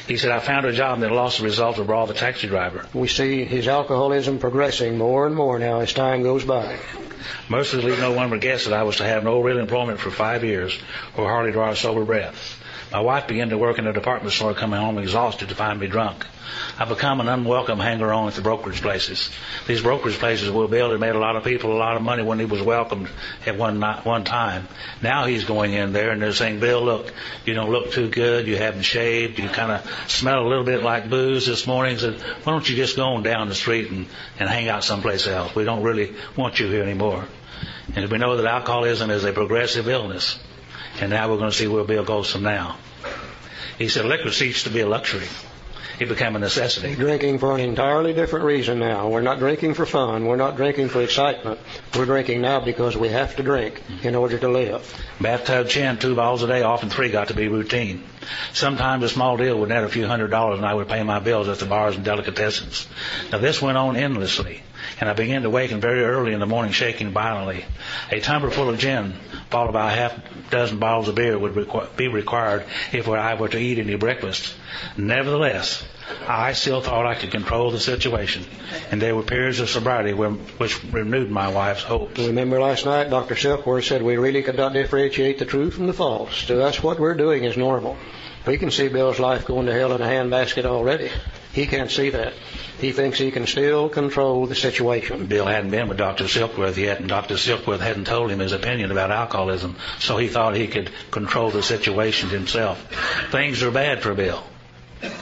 [0.07, 2.85] He said, I found a job that lost the result of all the taxi driver.
[2.93, 6.77] We see his alcoholism progressing more and more now as time goes by.
[7.49, 10.43] Mercifully, no one would guess that I was to have no real employment for five
[10.43, 10.77] years
[11.17, 12.61] or hardly draw a sober breath.
[12.91, 15.87] My wife began to work in a department store, coming home exhausted to find me
[15.87, 16.25] drunk.
[16.77, 19.29] I become an unwelcome hanger-on at the brokerage places.
[19.67, 22.39] These brokerage places Will had made a lot of people a lot of money when
[22.39, 23.09] he was welcomed
[23.45, 24.67] at one night, one time.
[25.01, 27.11] Now he's going in there and they're saying, Bill, look,
[27.45, 28.47] you don't look too good.
[28.47, 29.39] You haven't shaved.
[29.39, 31.97] You kind of smell a little bit like booze this morning.
[31.97, 34.05] Said, why don't you just go on down the street and,
[34.39, 35.55] and hang out someplace else?
[35.55, 37.25] We don't really want you here anymore.
[37.95, 40.39] And we know that alcoholism is a progressive illness.
[40.99, 42.77] And now we're going to see where Bill goes from now.
[43.77, 45.27] He said liquor ceased to be a luxury.
[45.97, 46.93] It became a necessity.
[46.95, 49.07] Drinking for an entirely different reason now.
[49.07, 50.25] We're not drinking for fun.
[50.25, 51.59] We're not drinking for excitement.
[51.95, 54.93] We're drinking now because we have to drink in order to live.
[55.21, 58.03] Bathtub gin, two bottles a day, often three got to be routine.
[58.51, 61.19] Sometimes a small deal would net a few hundred dollars and I would pay my
[61.19, 62.87] bills at the bars and delicatessens.
[63.31, 64.63] Now this went on endlessly
[64.99, 67.65] and I began to waken very early in the morning shaking violently.
[68.11, 69.13] A tumbler full of gin,
[69.49, 70.17] followed by a half
[70.49, 74.53] dozen bottles of beer would requ- be required if I were to eat any breakfast.
[74.97, 75.83] Nevertheless,
[76.27, 78.45] I still thought I could control the situation,
[78.91, 82.19] and there were periods of sobriety which renewed my wife's hopes.
[82.19, 83.35] Remember last night, Dr.
[83.35, 86.45] Silkworth said we really could not differentiate the true from the false.
[86.47, 87.97] To us, what we're doing is normal.
[88.45, 91.09] We can see Bill's life going to hell in a handbasket already.
[91.55, 92.33] He can't see that.
[92.81, 95.27] He thinks he can still control the situation.
[95.27, 96.25] Bill hadn't been with Dr.
[96.25, 97.35] Silkworth yet, and Dr.
[97.35, 101.63] Silkworth hadn't told him his opinion about alcoholism, so he thought he could control the
[101.63, 102.85] situation himself.
[103.31, 104.43] Things are bad for Bill,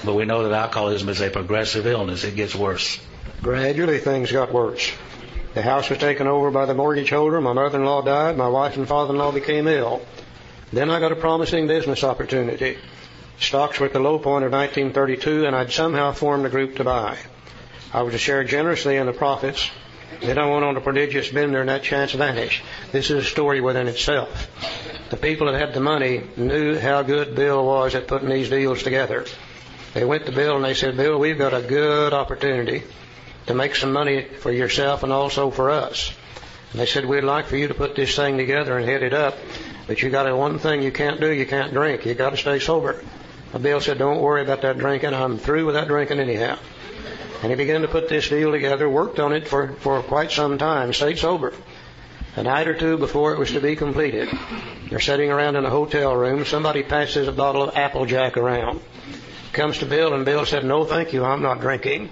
[0.03, 2.23] but we know that alcoholism is a progressive illness.
[2.23, 2.99] It gets worse.
[3.43, 4.91] Gradually, things got worse.
[5.53, 7.41] The house was taken over by the mortgage holder.
[7.41, 8.38] My mother-in-law died.
[8.38, 10.01] My wife and father-in-law became ill.
[10.71, 12.79] Then I got a promising business opportunity.
[13.39, 16.84] Stocks were at the low point of 1932, and I'd somehow formed a group to
[16.84, 17.17] buy.
[17.93, 19.69] I was to share generously in the profits.
[20.21, 22.63] Then I went on a prodigious bender, and that chance vanished.
[22.91, 24.47] This is a story within itself.
[25.09, 28.81] The people that had the money knew how good Bill was at putting these deals
[28.84, 29.25] together.
[29.93, 32.84] They went to Bill and they said, Bill, we've got a good opportunity
[33.45, 36.13] to make some money for yourself and also for us.
[36.71, 39.13] And they said, we'd like for you to put this thing together and head it
[39.13, 39.38] up,
[39.86, 42.05] but you got one thing you can't do, you can't drink.
[42.05, 43.03] You got to stay sober.
[43.62, 45.14] Bill said, don't worry about that drinking.
[45.14, 46.58] I'm through with that drinking anyhow.
[47.43, 50.58] And he began to put this deal together, worked on it for, for quite some
[50.58, 51.54] time, stayed sober.
[52.36, 54.30] A night or two before it was to be completed,
[54.89, 56.45] they're sitting around in a hotel room.
[56.45, 58.82] Somebody passes a bottle of Applejack around.
[59.51, 62.10] Comes to Bill, and Bill said, no, thank you, I'm not drinking.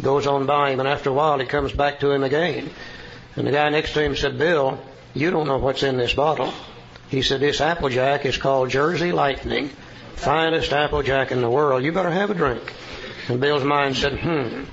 [0.00, 2.70] Goes on him, and after a while, he comes back to him again.
[3.36, 4.82] And the guy next to him said, Bill,
[5.14, 6.52] you don't know what's in this bottle.
[7.08, 9.70] He said, this Applejack is called Jersey Lightning
[10.16, 11.82] finest applejack in the world.
[11.82, 12.72] You better have a drink.
[13.28, 14.64] And Bill's mind said, hmm,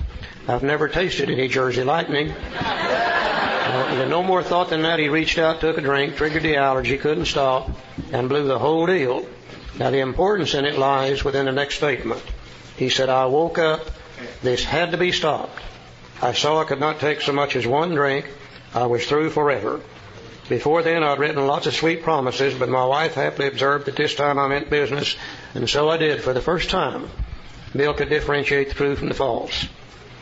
[0.48, 2.34] I've never tasted any Jersey Lightning.
[2.60, 6.98] well, no more thought than that, he reached out, took a drink, triggered the allergy,
[6.98, 7.70] couldn't stop,
[8.12, 9.26] and blew the whole deal.
[9.78, 12.22] Now, the importance in it lies within the next statement.
[12.76, 13.90] He said, I woke up,
[14.42, 15.60] this had to be stopped.
[16.22, 18.26] I saw I could not take so much as one drink.
[18.74, 19.80] I was through forever.
[20.50, 24.16] Before then, I'd written lots of sweet promises, but my wife happily observed that this
[24.16, 25.16] time I meant business,
[25.54, 27.08] and so I did for the first time.
[27.72, 29.68] Bill could differentiate the true from the false.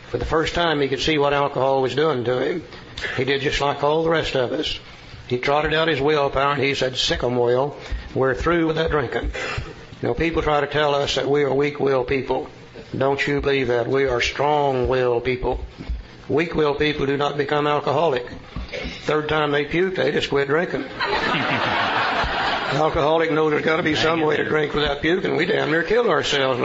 [0.09, 2.63] For the first time, he could see what alcohol was doing to him.
[3.17, 4.79] He did just like all the rest of us.
[5.27, 7.75] He trotted out his willpower and he said, sick 'em, Will.
[8.13, 9.31] We're through with that drinking.
[10.03, 12.49] You know, people try to tell us that we are weak-willed people.
[12.95, 13.87] Don't you believe that?
[13.87, 15.59] We are strong-willed people.
[16.29, 18.27] Weak-willed people do not become alcoholic.
[19.01, 20.85] Third time they puke, they just quit drinking.
[22.73, 25.35] alcoholic knows there's got to be some way to drink without puking.
[25.35, 26.59] We damn near killed ourselves.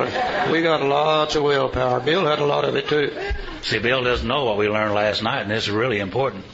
[0.50, 2.00] We got lots of willpower.
[2.00, 3.16] Bill had a lot of it too.
[3.62, 6.44] See, Bill doesn't know what we learned last night, and this is really important.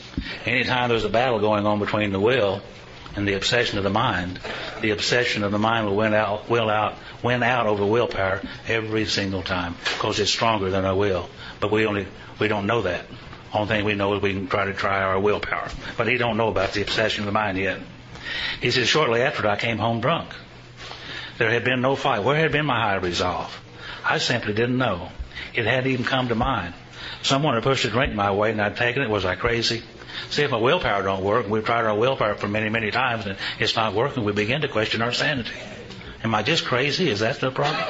[0.44, 2.62] Anytime there's a battle going on between the will
[3.16, 4.38] and the obsession of the mind,
[4.80, 9.06] the obsession of the mind will win out, will out, win out over willpower every
[9.06, 11.28] single time because it's stronger than our will.
[11.60, 12.06] But we only
[12.38, 13.06] we don't know that.
[13.52, 15.68] Only thing we know is we can try to try our willpower.
[15.96, 17.80] But he don't know about the obsession of the mind yet.
[18.60, 20.30] He says, shortly after I came home drunk.
[21.38, 22.22] There had been no fight.
[22.22, 23.58] Where had been my high resolve?
[24.04, 25.08] I simply didn't know.
[25.54, 26.74] It hadn't even come to mind.
[27.22, 29.10] Someone had pushed a drink my way and I'd taken it.
[29.10, 29.82] Was I crazy?
[30.30, 33.36] See, if my willpower don't work, we've tried our willpower for many, many times and
[33.58, 35.56] it's not working, we begin to question our sanity.
[36.22, 37.08] Am I just crazy?
[37.08, 37.82] Is that the problem?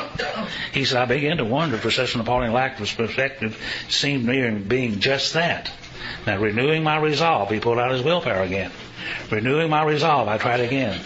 [0.73, 3.59] He said, I began to wonder for such an appalling lack of perspective
[3.89, 5.71] seemed near being just that.
[6.27, 8.71] Now, renewing my resolve, he pulled out his willpower again.
[9.31, 11.01] Renewing my resolve, I tried again.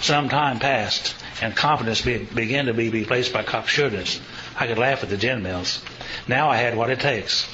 [0.00, 4.20] Some time passed, and confidence be, began to be replaced by cocksureness.
[4.58, 5.82] I could laugh at the gin mills.
[6.28, 7.44] Now I had what it takes.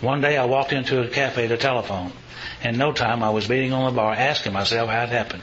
[0.00, 2.12] One day I walked into a cafe to telephone.
[2.62, 5.42] In no time I was beating on the bar, asking myself how it happened.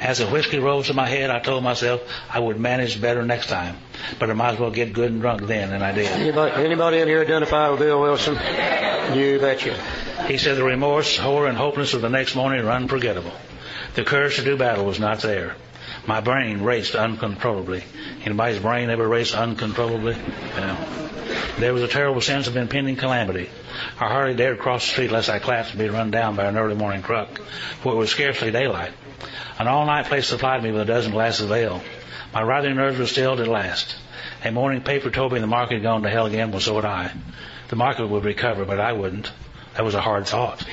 [0.00, 3.48] As the whiskey rose to my head, I told myself I would manage better next
[3.48, 3.76] time,
[4.18, 6.06] but I might as well get good and drunk then, and I did.
[6.06, 8.34] Anybody, anybody in here identify with Bill Wilson?
[9.14, 9.74] You betcha.
[10.26, 13.32] He said the remorse, horror, and hopelessness of the next morning were unforgettable.
[13.94, 15.56] The courage to do battle was not there.
[16.08, 17.84] My brain raced uncontrollably.
[18.24, 20.16] Anybody's brain ever raced uncontrollably?
[20.56, 21.08] Yeah.
[21.58, 23.50] There was a terrible sense of impending calamity.
[24.00, 26.56] I hardly dared cross the street lest I collapse and be run down by an
[26.56, 27.38] early morning truck,
[27.82, 28.92] for it was scarcely daylight.
[29.58, 31.82] An all-night place supplied me with a dozen glasses of ale.
[32.32, 33.94] My writhing nerves were stilled at last.
[34.42, 36.86] A morning paper told me the market had gone to hell again, well, so would
[36.86, 37.12] I.
[37.68, 39.30] The market would recover, but I wouldn't.
[39.74, 40.64] That was a hard thought.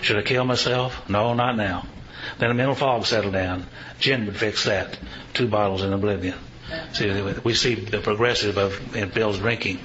[0.00, 1.08] Should I kill myself?
[1.08, 1.86] No, not now.
[2.38, 3.66] Then a mental fog settled down.
[3.98, 4.98] Gin would fix that.
[5.34, 6.38] Two bottles in oblivion.
[6.92, 7.10] See,
[7.44, 9.80] we see the progressive of in Bill's drinking.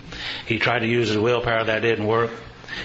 [0.45, 2.31] He tried to use his willpower, that didn't work.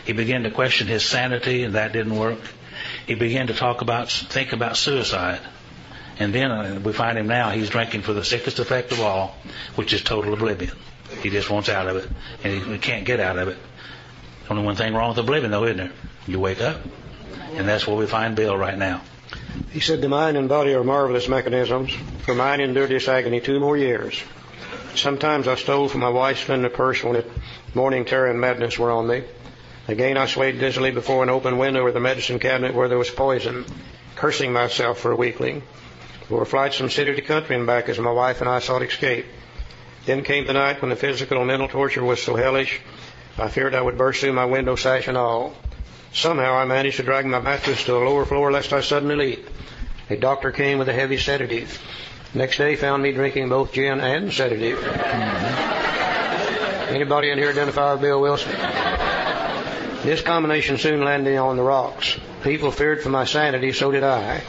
[0.05, 2.39] He began to question his sanity, and that didn't work.
[3.07, 5.41] He began to talk about, think about suicide.
[6.19, 9.37] And then uh, we find him now, he's drinking for the sickest effect of all,
[9.77, 10.73] which is total oblivion.
[11.23, 12.09] He just wants out of it,
[12.45, 13.59] and he, can't get out of it.
[14.49, 15.93] Only one thing wrong with oblivion, though, isn't there?
[16.27, 16.81] You wake up.
[17.55, 19.03] And that's where we find Bill right now.
[19.71, 21.93] He said the mind and body are marvelous mechanisms,
[22.25, 24.23] for mine endured this agony two more years.
[24.95, 27.25] Sometimes I stole from my wife's slender purse when the
[27.75, 29.25] morning terror and madness were on me.
[29.89, 33.11] Again I swayed dizzily before an open window or the medicine cabinet where there was
[33.11, 33.65] poison,
[34.15, 35.63] cursing myself for a weakling.
[36.29, 38.83] There were flights from city to country and back as my wife and I sought
[38.83, 39.27] escape.
[40.07, 42.81] Then came the night when the physical and mental torture was so hellish,
[43.39, 45.55] I feared I would burst through my window sash and all.
[46.13, 49.49] Somehow I managed to drag my mattress to a lower floor lest I suddenly leap.
[50.11, 51.81] A doctor came with a heavy sedative.
[52.35, 54.83] Next day found me drinking both gin and sedative.
[56.89, 58.53] Anybody in here identify with Bill Wilson?
[60.03, 62.19] This combination soon landed me on the rocks.
[62.43, 64.43] People feared for my sanity, so did I.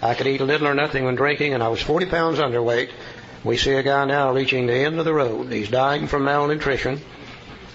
[0.00, 2.90] I could eat little or nothing when drinking, and I was 40 pounds underweight.
[3.42, 5.50] We see a guy now reaching the end of the road.
[5.50, 7.00] He's dying from malnutrition.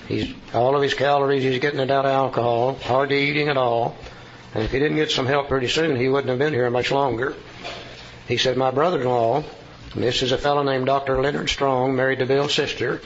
[0.08, 3.96] He's all of his calories he's getting it out of alcohol, hardly eating at all.
[4.54, 6.92] And if he didn't get some help pretty soon, he wouldn't have been here much
[6.92, 7.36] longer.
[8.28, 9.44] He said, My brother-in-law,
[9.96, 11.22] this is a fellow named Dr.
[11.22, 13.02] Leonard Strong, married to Bill's sister.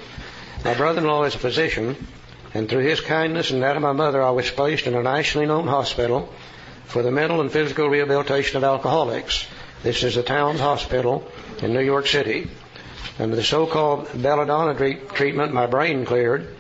[0.65, 1.95] My brother-in-law is a physician,
[2.53, 5.47] and through his kindness and that of my mother, I was placed in a nationally
[5.47, 6.33] known hospital
[6.85, 9.45] for the mental and physical rehabilitation of alcoholics.
[9.83, 11.29] This is the Towns Hospital
[11.61, 12.49] in New York City.
[13.19, 16.55] And the so-called belladonna treatment, my brain cleared,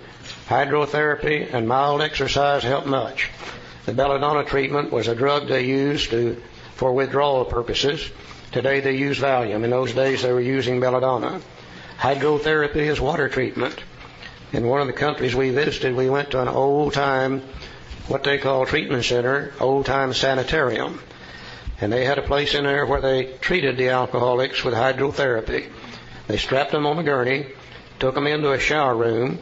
[0.47, 3.29] Hydrotherapy and mild exercise helped much.
[3.85, 6.41] The belladonna treatment was a drug they used to,
[6.75, 8.09] for withdrawal purposes.
[8.53, 9.65] Today they use Valium.
[9.65, 11.41] In those days they were using belladonna.
[11.97, 13.77] Hydrotherapy is water treatment.
[14.53, 17.41] In one of the countries we visited, we went to an old time,
[18.07, 21.01] what they call treatment center, old time sanitarium.
[21.81, 25.69] And they had a place in there where they treated the alcoholics with hydrotherapy.
[26.27, 27.47] They strapped them on a gurney,
[27.99, 29.39] took them into a shower room,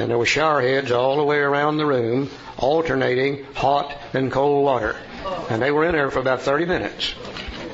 [0.00, 4.64] and there were shower heads all the way around the room, alternating hot and cold
[4.64, 4.96] water.
[5.50, 7.14] And they were in there for about 30 minutes.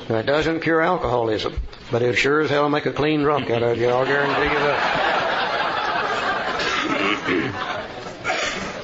[0.09, 1.55] It doesn't cure alcoholism,
[1.89, 3.87] but it sure as hell make a clean drunk out of you.
[3.87, 5.21] I'll guarantee you that.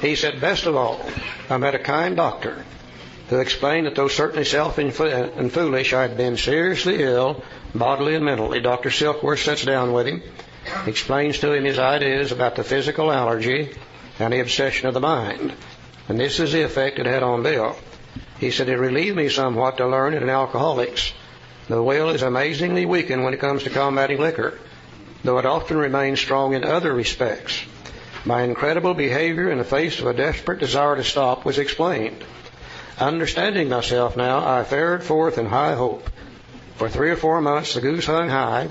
[0.00, 1.04] he said, best of all,
[1.50, 2.64] I met a kind doctor
[3.28, 7.42] who explained that though certainly selfish and foolish, I had been seriously ill,
[7.74, 8.60] bodily and mentally.
[8.60, 8.88] Dr.
[8.88, 10.22] Silkworth sits down with him
[10.86, 13.74] explains to him his ideas about the physical allergy
[14.18, 15.54] and the obsession of the mind.
[16.08, 17.76] And this is the effect it had on Bill.
[18.38, 21.12] He said, It relieved me somewhat to learn that in alcoholics,
[21.68, 24.58] the will is amazingly weakened when it comes to combating liquor,
[25.22, 27.64] though it often remains strong in other respects.
[28.26, 32.24] My incredible behavior in the face of a desperate desire to stop was explained.
[32.98, 36.08] Understanding myself now, I fared forth in high hope.
[36.76, 38.68] For three or four months the goose hung high,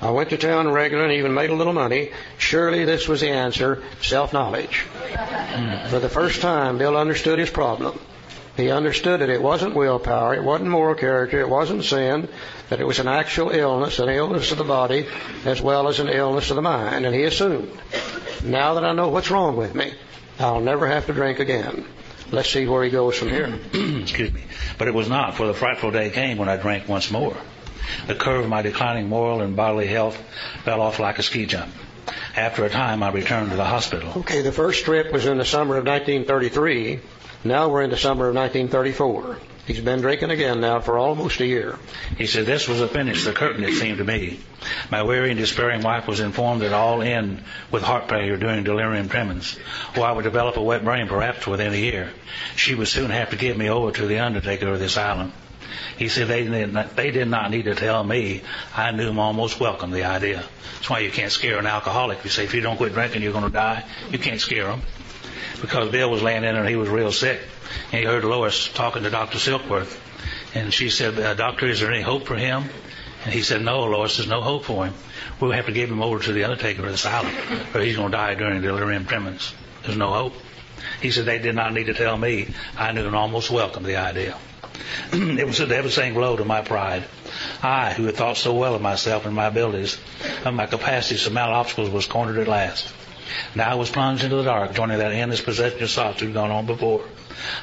[0.00, 2.10] I went to town regular and even made a little money.
[2.38, 4.80] Surely this was the answer self knowledge.
[4.80, 5.88] Hmm.
[5.88, 7.98] For the first time, Bill understood his problem.
[8.56, 12.28] He understood that it wasn't willpower, it wasn't moral character, it wasn't sin,
[12.70, 15.06] that it was an actual illness, an illness of the body,
[15.44, 17.04] as well as an illness of the mind.
[17.04, 17.70] And he assumed,
[18.42, 19.92] now that I know what's wrong with me,
[20.38, 21.84] I'll never have to drink again.
[22.32, 23.46] Let's see where he goes from here.
[24.00, 24.42] Excuse me.
[24.78, 27.36] But it was not, for the frightful day came when I drank once more.
[28.06, 30.16] The curve of my declining moral and bodily health
[30.64, 31.72] fell off like a ski jump.
[32.36, 34.12] After a time, I returned to the hospital.
[34.18, 37.00] Okay, the first trip was in the summer of 1933.
[37.44, 39.38] Now we're in the summer of 1934.
[39.66, 41.76] He's been drinking again now for almost a year.
[42.16, 44.38] He said this was the finish, the curtain, it seemed to me.
[44.92, 49.08] My weary and despairing wife was informed that all end with heart failure during delirium
[49.08, 49.58] tremens,
[49.96, 52.10] or I would develop a wet brain perhaps within a year.
[52.54, 55.32] She would soon have to give me over to the undertaker of this island.
[55.96, 58.42] He said they did, not, they did not need to tell me.
[58.74, 60.44] I knew him almost welcomed the idea.
[60.74, 62.22] That's why you can't scare an alcoholic.
[62.24, 63.84] You say if you don't quit drinking, you're going to die.
[64.10, 64.82] You can't scare him
[65.60, 67.40] because Bill was laying in there and he was real sick.
[67.92, 69.38] And he heard Lois talking to Dr.
[69.38, 69.98] Silkworth.
[70.54, 72.64] And she said, uh, Doctor, is there any hope for him?
[73.24, 74.94] And he said, No, Lois, there's no hope for him.
[75.40, 77.36] We'll have to give him over to the undertaker of the island,
[77.74, 79.52] or he's going to die during delirium tremens.
[79.82, 80.34] There's no hope.
[81.00, 82.54] He said, They did not need to tell me.
[82.76, 84.36] I knew and almost welcomed the idea.
[85.12, 87.04] it was a devastating blow to my pride.
[87.62, 89.98] I, who had thought so well of myself and my abilities,
[90.44, 92.92] of my capacity to surmount obstacles, was cornered at last.
[93.54, 96.66] Now I was plunged into the dark, joining that endless possession of solitude gone on
[96.66, 97.04] before.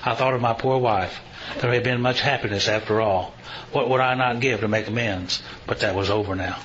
[0.04, 1.20] I thought of my poor wife.
[1.60, 3.34] There had been much happiness after all.
[3.72, 5.42] What would I not give to make amends?
[5.66, 6.58] But that was over now.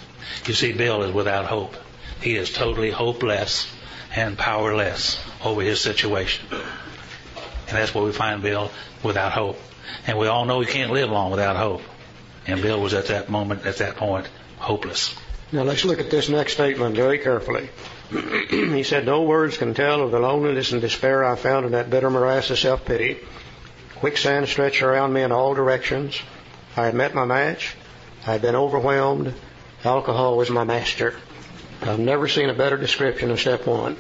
[0.46, 1.74] You see, Bill is without hope.
[2.20, 3.66] He is totally hopeless
[4.14, 6.46] and powerless over his situation.
[6.51, 8.70] And that's what we find Bill
[9.03, 9.59] without hope.
[10.07, 11.82] And we all know he can't live long without hope.
[12.47, 14.28] And Bill was at that moment, at that point,
[14.59, 15.14] hopeless.
[15.53, 17.70] Now let's look at this next statement very carefully.
[18.51, 21.91] he said, No words can tell of the loneliness and despair I found in that
[21.91, 23.18] bitter morass of self pity.
[23.97, 26.20] Quicksand stretched around me in all directions.
[26.76, 27.76] I had met my match.
[28.26, 29.34] I had been overwhelmed.
[29.84, 31.14] Alcohol was my master.
[31.82, 33.97] I've never seen a better description of step one.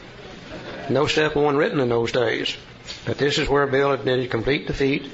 [0.90, 2.56] No step one written in those days.
[3.04, 5.10] But this is where Bill admitted complete defeat.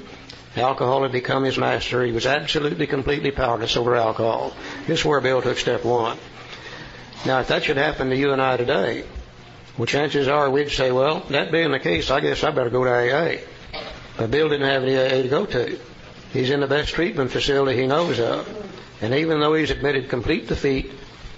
[0.57, 2.03] Alcohol had become his master.
[2.03, 4.53] He was absolutely, completely powerless over alcohol.
[4.87, 6.17] This is where Bill took step one.
[7.25, 9.03] Now, if that should happen to you and I today,
[9.77, 12.83] well, chances are we'd say, well, that being the case, I guess I better go
[12.85, 13.41] to AA.
[14.17, 15.77] But Bill didn't have any AA to go to.
[16.31, 18.47] He's in the best treatment facility he knows of.
[19.01, 20.91] And even though he's admitted complete defeat,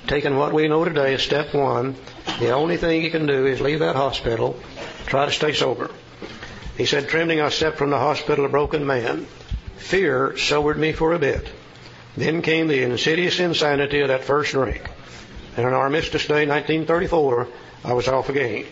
[0.05, 1.95] taking what we know today as step one,
[2.39, 4.59] the only thing he can do is leave that hospital,
[5.07, 5.89] try to stay sober.
[6.77, 9.25] He said, trembling, I stepped from the hospital a broken man.
[9.77, 11.47] Fear sobered me for a bit.
[12.15, 14.89] Then came the insidious insanity of that first drink
[15.57, 17.47] and on Armistice Day 1934,
[17.83, 18.65] I was off again.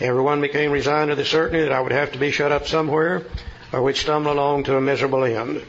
[0.00, 3.24] Everyone became resigned to the certainty that I would have to be shut up somewhere
[3.72, 5.62] or would stumble along to a miserable end.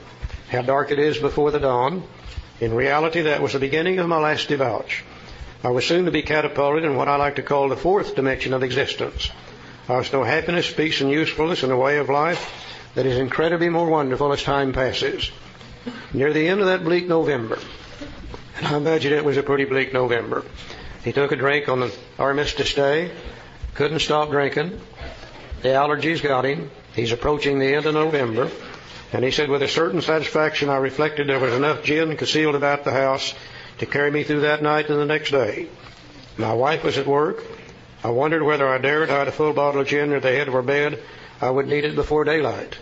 [0.50, 2.04] How dark it is before the dawn.
[2.60, 5.04] In reality, that was the beginning of my last debauch.
[5.64, 8.54] I was soon to be catapulted in what I like to call the fourth dimension
[8.54, 9.30] of existence.
[9.90, 12.54] I was to happiness, peace, and usefulness in a way of life
[12.94, 15.32] that is incredibly more wonderful as time passes.
[16.14, 17.58] Near the end of that bleak November,
[18.58, 20.46] and I imagine it was a pretty bleak November.
[21.04, 23.10] He took a drink on the armistice day,
[23.74, 24.80] couldn't stop drinking.
[25.64, 26.70] The allergies got him.
[26.94, 28.52] He's approaching the end of November.
[29.12, 32.84] And he said, with a certain satisfaction, I reflected there was enough gin concealed about
[32.84, 33.34] the house
[33.80, 35.68] to carry me through that night and the next day.
[36.38, 37.44] My wife was at work.
[38.04, 40.54] I wondered whether I dared hide a full bottle of gin near the head of
[40.54, 41.02] her bed.
[41.42, 42.78] I would need it before daylight.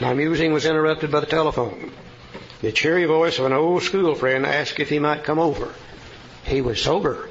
[0.00, 1.92] My musing was interrupted by the telephone.
[2.60, 5.72] The cheery voice of an old school friend asked if he might come over.
[6.44, 7.28] He was sober.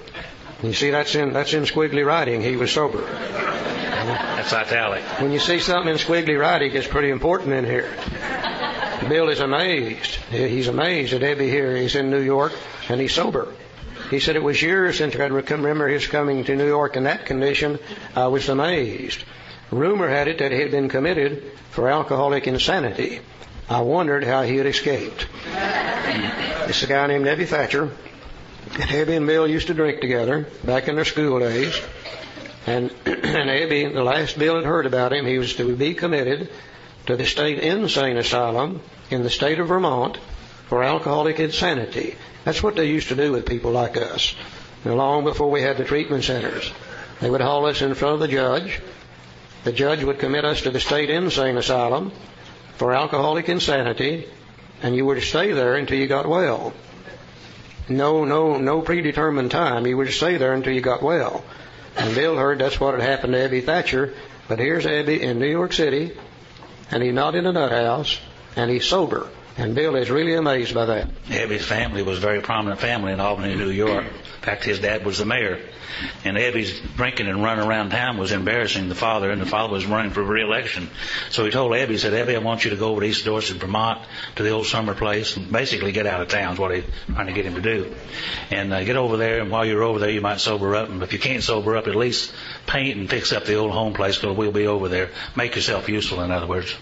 [0.63, 2.41] You see, that's in that's in squiggly writing.
[2.41, 3.01] He was sober.
[3.01, 5.03] That's italic.
[5.19, 7.89] When you see something in squiggly writing, it's pretty important in here.
[9.07, 10.15] Bill is amazed.
[10.29, 11.75] He's amazed at Ebby here.
[11.75, 12.53] He's in New York
[12.89, 13.53] and he's sober.
[14.11, 17.25] He said it was years since I remember his coming to New York in that
[17.25, 17.79] condition.
[18.13, 19.23] I was amazed.
[19.71, 23.21] Rumor had it that he had been committed for alcoholic insanity.
[23.69, 25.27] I wondered how he had escaped.
[25.45, 27.83] It's a guy named Ebby Thatcher.
[28.73, 31.73] And Ebby and Bill used to drink together back in their school days.
[32.67, 36.49] And, and Ebby, the last Bill had heard about him, he was to be committed
[37.05, 40.17] to the state insane asylum in the state of Vermont
[40.71, 42.15] for alcoholic insanity.
[42.45, 44.33] That's what they used to do with people like us.
[44.85, 46.71] And long before we had the treatment centers,
[47.19, 48.79] they would haul us in front of the judge.
[49.65, 52.13] The judge would commit us to the state insane asylum
[52.77, 54.29] for alcoholic insanity,
[54.81, 56.71] and you were to stay there until you got well.
[57.89, 59.85] No, no, no predetermined time.
[59.85, 61.43] You were to stay there until you got well.
[61.97, 64.13] And Bill heard that's what had happened to Ebby Thatcher,
[64.47, 66.17] but here's Ebby in New York City,
[66.89, 68.21] and he's not in a nut house,
[68.55, 69.27] and he's sober.
[69.57, 71.09] And Bill is really amazed by that.
[71.25, 74.05] Ebby's family was a very prominent family in Albany, New York.
[74.05, 75.59] In fact, his dad was the mayor.
[76.23, 79.85] And Ebby's drinking and running around town was embarrassing the father, and the father was
[79.85, 80.89] running for re-election.
[81.29, 83.25] So he told Ebby, he said, Ebby, I want you to go over to East
[83.25, 84.01] Dorset, Vermont,
[84.37, 87.27] to the old summer place, and basically get out of town is what he's trying
[87.27, 87.93] to get him to do.
[88.49, 90.89] And uh, get over there, and while you're over there, you might sober up.
[90.89, 92.33] And if you can't sober up, at least
[92.67, 95.09] paint and fix up the old home place, because we'll be over there.
[95.35, 96.73] Make yourself useful, in other words.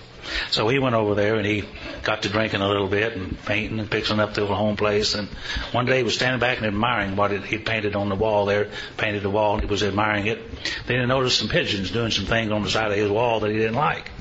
[0.52, 1.64] So he went over there and he
[2.04, 5.16] got to drinking a little bit and painting and fixing up the old home place.
[5.16, 5.28] And
[5.72, 8.70] one day he was standing back and admiring what he'd painted on the wall there,
[8.98, 10.40] painted the wall, and he was admiring it.
[10.86, 13.52] Then he noticed some pigeons doing some things on the side of his wall that
[13.52, 14.12] he didn't like.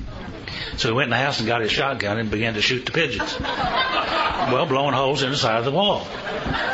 [0.77, 2.91] So he went in the house and got his shotgun and began to shoot the
[2.91, 3.37] pigeons.
[3.39, 6.07] Well, blowing holes in the side of the wall.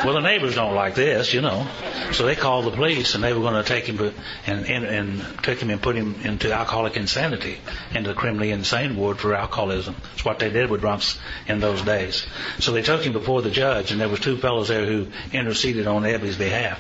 [0.06, 1.68] Well, the neighbors don't like this, you know.
[2.12, 4.14] So they called the police and they were going to take him
[4.46, 7.58] and, and, and take him and put him into alcoholic insanity,
[7.94, 9.96] into the criminally insane ward for alcoholism.
[10.12, 12.26] That's what they did with drunks in those days.
[12.60, 15.88] So they took him before the judge and there was two fellows there who interceded
[15.88, 16.80] on Ebby's behalf.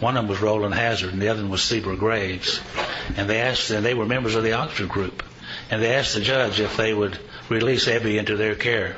[0.00, 2.60] One of them was Rowland Hazard and the other one was Cebra Graves.
[3.16, 5.22] And they asked, and they were members of the Oxford group
[5.70, 7.18] and they asked the judge if they would
[7.48, 8.96] release Ebby into their care.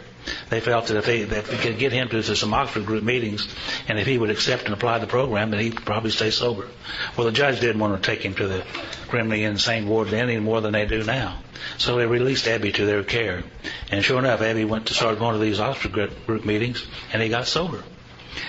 [0.50, 3.02] They felt that if they, that if could get him to, to some Oxford group
[3.02, 3.48] meetings,
[3.88, 6.68] and if he would accept and apply the program, then he'd probably stay sober.
[7.16, 8.64] Well, the judge didn't want to take him to the
[9.08, 11.38] criminally insane ward any more than they do now.
[11.78, 13.42] So they released Ebby to their care.
[13.90, 15.92] And sure enough, Ebby went to start going to these Oxford
[16.26, 17.82] group meetings, and he got sober.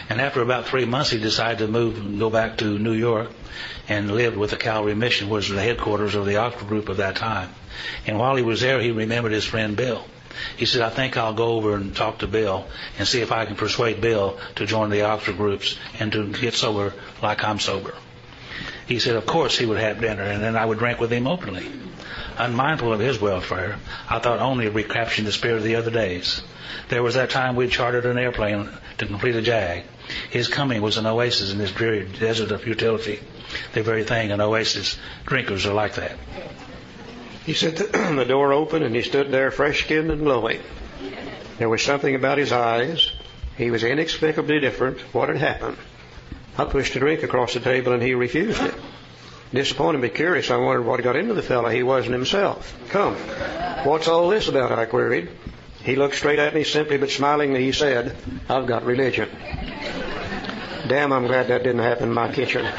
[0.10, 3.32] And after about three months, he decided to move and go back to New York
[3.88, 6.98] and lived with the Calvary Mission, which was the headquarters of the Oxford group of
[6.98, 7.50] that time.
[8.06, 10.06] And while he was there, he remembered his friend Bill.
[10.56, 13.46] He said, I think I'll go over and talk to Bill and see if I
[13.46, 17.94] can persuade Bill to join the Oxford groups and to get sober like I'm sober.
[18.88, 21.28] He said, of course he would have dinner and then I would drink with him
[21.28, 21.70] openly.
[22.38, 23.78] Unmindful of his welfare,
[24.10, 26.42] I thought only of recapturing the spirit of the other days.
[26.88, 29.84] There was that time we'd chartered an airplane to complete a jag.
[30.30, 33.20] His coming was an oasis in this dreary desert of futility.
[33.74, 36.18] The very thing an oasis drinkers are like that.
[37.50, 40.62] He said the door opened and he stood there fresh skinned and glowing.
[41.58, 43.12] There was something about his eyes.
[43.58, 45.00] He was inexplicably different.
[45.16, 45.78] What had happened?
[46.60, 48.76] I pushed a drink across the table and he refused it.
[49.52, 51.70] Disappointed but curious, I wondered what got into the fellow.
[51.70, 52.78] He wasn't himself.
[52.90, 53.16] Come,
[53.84, 54.72] what's all this about?
[54.72, 55.30] I queried.
[55.84, 57.64] He looked straight at me simply but smilingly.
[57.64, 58.16] He said,
[58.48, 59.28] I've got religion.
[60.88, 62.64] Damn, I'm glad that didn't happen in my kitchen.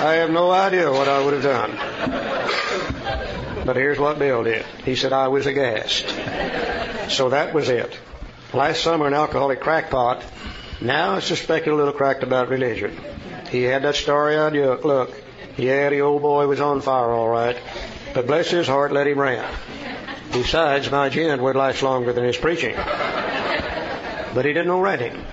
[0.00, 2.27] I have no idea what I would have done.
[3.68, 4.64] But here's what Bill did.
[4.86, 6.08] He said I was aghast.
[7.10, 7.98] So that was it.
[8.54, 10.24] Last summer, an alcoholic crackpot.
[10.80, 11.16] Now
[11.66, 12.98] a little cracked about religion.
[13.50, 15.14] He had that starry eyed look.
[15.58, 17.58] Yeah, the old boy was on fire all right.
[18.14, 19.54] But bless his heart, let him rant.
[20.32, 22.74] Besides, my gin would last longer than his preaching.
[22.74, 25.26] But he did no ranting.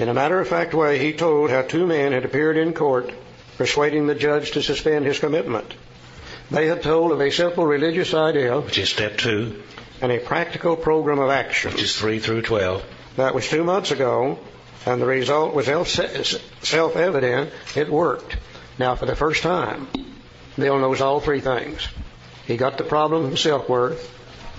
[0.00, 3.12] In a matter of fact way, he told how two men had appeared in court
[3.58, 5.72] persuading the judge to suspend his commitment.
[6.50, 9.62] They had told of a simple religious ideal, which is step two,
[10.00, 12.84] and a practical program of action, which is three through twelve.
[13.16, 14.38] That was two months ago,
[14.84, 15.66] and the result was
[16.62, 17.50] self evident.
[17.74, 18.36] It worked.
[18.78, 19.88] Now, for the first time,
[20.56, 21.88] Bill knows all three things.
[22.46, 24.10] He got the problem from Silkworth,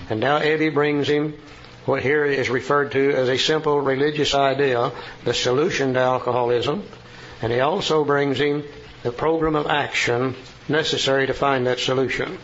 [0.09, 1.37] and now Ebby brings him
[1.85, 4.91] what here is referred to as a simple religious idea,
[5.23, 6.83] the solution to alcoholism,
[7.43, 8.63] and he also brings him
[9.03, 10.35] the program of action
[10.67, 12.37] necessary to find that solution.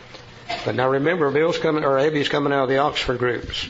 [0.66, 3.68] But now remember, Bill's coming, or Ebby's coming out of the Oxford groups,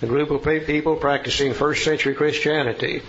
[0.00, 3.02] the group of people practicing first century Christianity.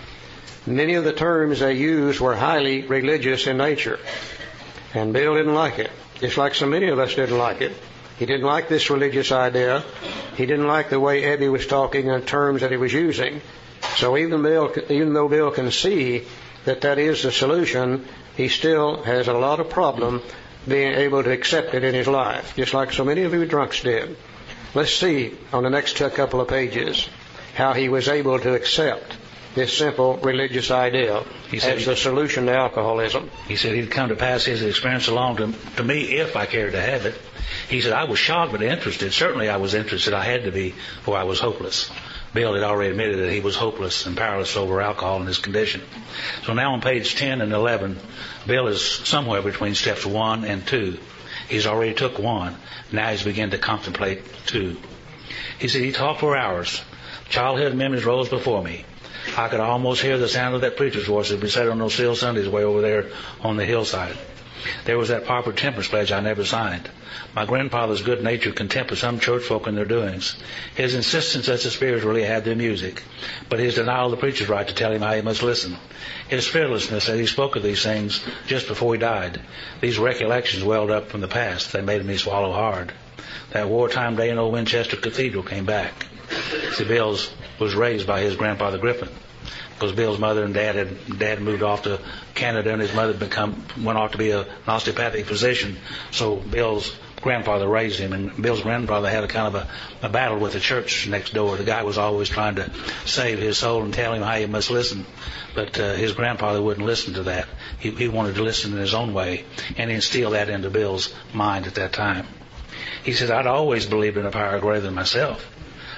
[0.65, 3.99] Many of the terms they used were highly religious in nature.
[4.93, 7.73] And Bill didn't like it, just like so many of us didn't like it.
[8.17, 9.83] He didn't like this religious idea.
[10.35, 13.41] He didn't like the way Ebby was talking and terms that he was using.
[13.95, 16.25] So even Bill, even though Bill can see
[16.65, 18.05] that that is the solution,
[18.35, 20.21] he still has a lot of problem
[20.67, 23.81] being able to accept it in his life, just like so many of you drunks
[23.81, 24.17] did.
[24.73, 27.07] Let's see on the next couple of pages
[27.55, 29.15] how he was able to accept
[29.55, 33.31] this simple religious idea he said as the solution to alcoholism.
[33.47, 36.73] He said he'd come to pass his experience along to, to me if I cared
[36.73, 37.19] to have it.
[37.67, 39.11] He said I was shocked but interested.
[39.11, 40.13] Certainly I was interested.
[40.13, 41.89] I had to be, for I was hopeless.
[42.33, 45.81] Bill had already admitted that he was hopeless and powerless over alcohol in his condition.
[46.45, 47.97] So now on page 10 and 11,
[48.47, 50.97] Bill is somewhere between steps one and two.
[51.49, 52.55] He's already took one.
[52.91, 54.77] Now he's beginning to contemplate two.
[55.59, 56.81] He said he talked for hours.
[57.29, 58.85] Childhood memories rose before me.
[59.35, 61.93] I could almost hear the sound of that preacher's voice as we sat on those
[61.93, 63.11] still Sundays way over there
[63.41, 64.15] on the hillside.
[64.85, 66.89] There was that proper temperance pledge I never signed.
[67.35, 70.35] My grandfather's good nature contempt of some church folk and their doings.
[70.75, 73.03] His insistence that the spirits really had their music,
[73.49, 75.77] but his denial of the preacher's right to tell him how he must listen.
[76.27, 79.41] His fearlessness that he spoke of these things just before he died.
[79.81, 81.71] These recollections welled up from the past.
[81.71, 82.93] They made me swallow hard.
[83.51, 86.07] That wartime day in old Winchester Cathedral came back.
[86.73, 87.29] See, Bill's
[87.59, 89.26] was raised by his grandfather Griffith
[89.77, 91.99] because Bill's mother and dad had dad moved off to
[92.33, 95.77] Canada and his mother become went off to be a, an osteopathic physician.
[96.09, 99.69] So Bill's grandfather raised him, and Bill's grandfather had a kind of a,
[100.01, 101.57] a battle with the church next door.
[101.57, 102.71] The guy was always trying to
[103.05, 105.05] save his soul and tell him how he must listen,
[105.53, 107.47] but uh, his grandfather wouldn't listen to that.
[107.79, 109.45] He, he wanted to listen in his own way
[109.77, 112.25] and instill that into Bill's mind at that time.
[113.03, 115.45] He said, I'd always believed in a power greater than myself.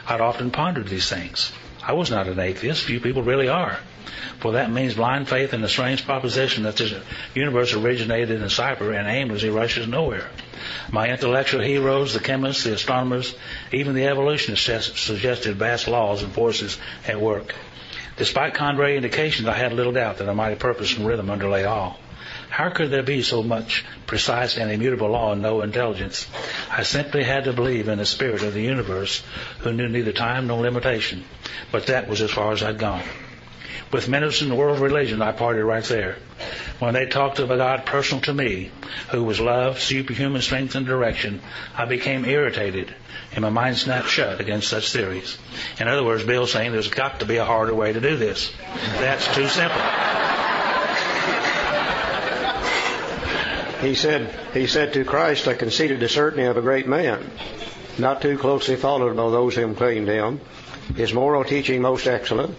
[0.07, 1.51] I'd often pondered these things.
[1.89, 2.83] I was not an atheist.
[2.83, 3.79] Few people really are.
[4.41, 6.93] For that means blind faith in the strange proposition that this
[7.33, 10.29] universe originated in cipher and aimlessly rushes nowhere.
[10.91, 13.33] My intellectual heroes, the chemists, the astronomers,
[13.71, 17.55] even the evolutionists suggested vast laws and forces at work.
[18.17, 21.97] Despite contrary indications, I had little doubt that a mighty purpose and rhythm underlay all.
[22.49, 26.27] How could there be so much precise and immutable law and no intelligence?
[26.71, 29.23] I simply had to believe in the spirit of the universe
[29.59, 31.23] who knew neither time nor limitation.
[31.71, 33.03] But that was as far as I'd gone.
[33.91, 36.17] With in the world religion, I parted right there.
[36.77, 38.71] When they talked of a God personal to me,
[39.09, 41.41] who was love, superhuman strength, and direction,
[41.75, 42.93] I became irritated,
[43.33, 45.37] and my mind snapped shut against such theories.
[45.79, 48.51] In other words, Bill's saying there's got to be a harder way to do this.
[48.99, 49.81] That's too simple.
[53.81, 57.31] He said, he said to Christ, I conceded the certainty of a great man,
[57.97, 60.41] not too closely followed by those who claimed him.
[60.95, 62.55] His moral teaching most excellent.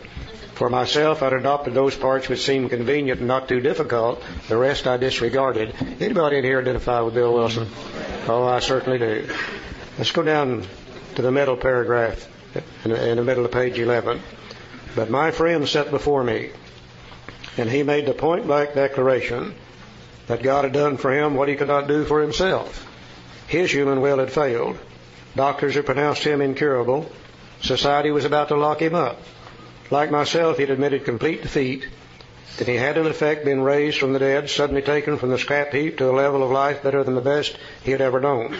[0.54, 4.22] For myself, I'd adopted those parts which seemed convenient and not too difficult.
[4.48, 5.74] The rest I disregarded.
[6.00, 7.68] Anybody in here identify with Bill Wilson?
[8.26, 9.28] Oh, I certainly do.
[9.98, 10.64] Let's go down
[11.16, 12.28] to the middle paragraph
[12.84, 14.20] in the, in the middle of page 11.
[14.96, 16.50] But my friend sat before me,
[17.58, 19.54] and he made the point blank declaration
[20.30, 22.86] that God had done for him what he could not do for himself.
[23.48, 24.78] His human will had failed.
[25.34, 27.10] Doctors had pronounced him incurable.
[27.62, 29.20] Society was about to lock him up.
[29.90, 31.88] Like myself, he'd admitted complete defeat,
[32.58, 35.72] that he had in effect been raised from the dead, suddenly taken from the scrap
[35.72, 38.56] heap to a level of life better than the best he had ever known.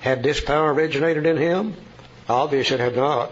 [0.00, 1.76] Had this power originated in him?
[2.28, 3.30] Obvious it had not.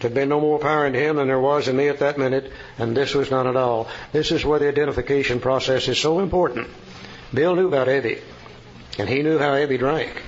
[0.00, 2.18] There had been no more power in him than there was in me at that
[2.18, 3.88] minute, and this was none at all.
[4.12, 6.68] This is where the identification process is so important.
[7.36, 8.18] Bill knew about Ebby,
[8.98, 10.22] and he knew how Ebby drank,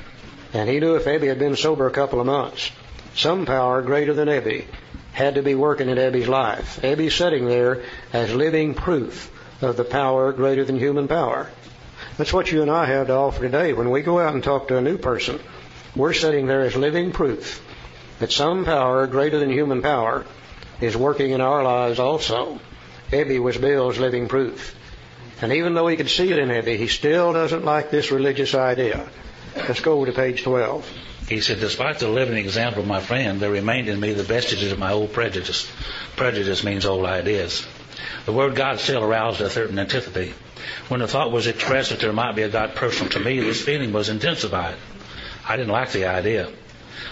[0.53, 2.71] and he knew if Ebby had been sober a couple of months,
[3.15, 4.67] some power greater than Ebby
[5.13, 6.79] had to be working in Ebby's life.
[6.83, 7.83] Ebby's sitting there
[8.13, 9.33] as living proof
[9.63, 11.51] of the power greater than human power.
[12.19, 13.73] That's what you and I have to offer today.
[13.73, 15.41] When we go out and talk to a new person,
[15.97, 17.65] we're sitting there as living proof
[18.19, 20.27] that some power greater than human power
[20.83, 22.61] is working in our lives also.
[23.11, 24.75] Ebby was Bill's living proof.
[25.41, 28.55] And even though he could see it in Ebby, he still doesn't like this religious
[28.55, 29.09] idea.
[29.57, 30.91] Let's go to page 12.
[31.29, 34.73] He said, despite the living example of my friend, there remained in me the vestiges
[34.73, 35.71] of my old prejudice.
[36.17, 37.67] Prejudice means old ideas.
[38.25, 40.35] The word God still aroused a certain antipathy.
[40.89, 43.63] When the thought was expressed that there might be a God personal to me, this
[43.63, 44.77] feeling was intensified.
[45.47, 46.51] I didn't like the idea.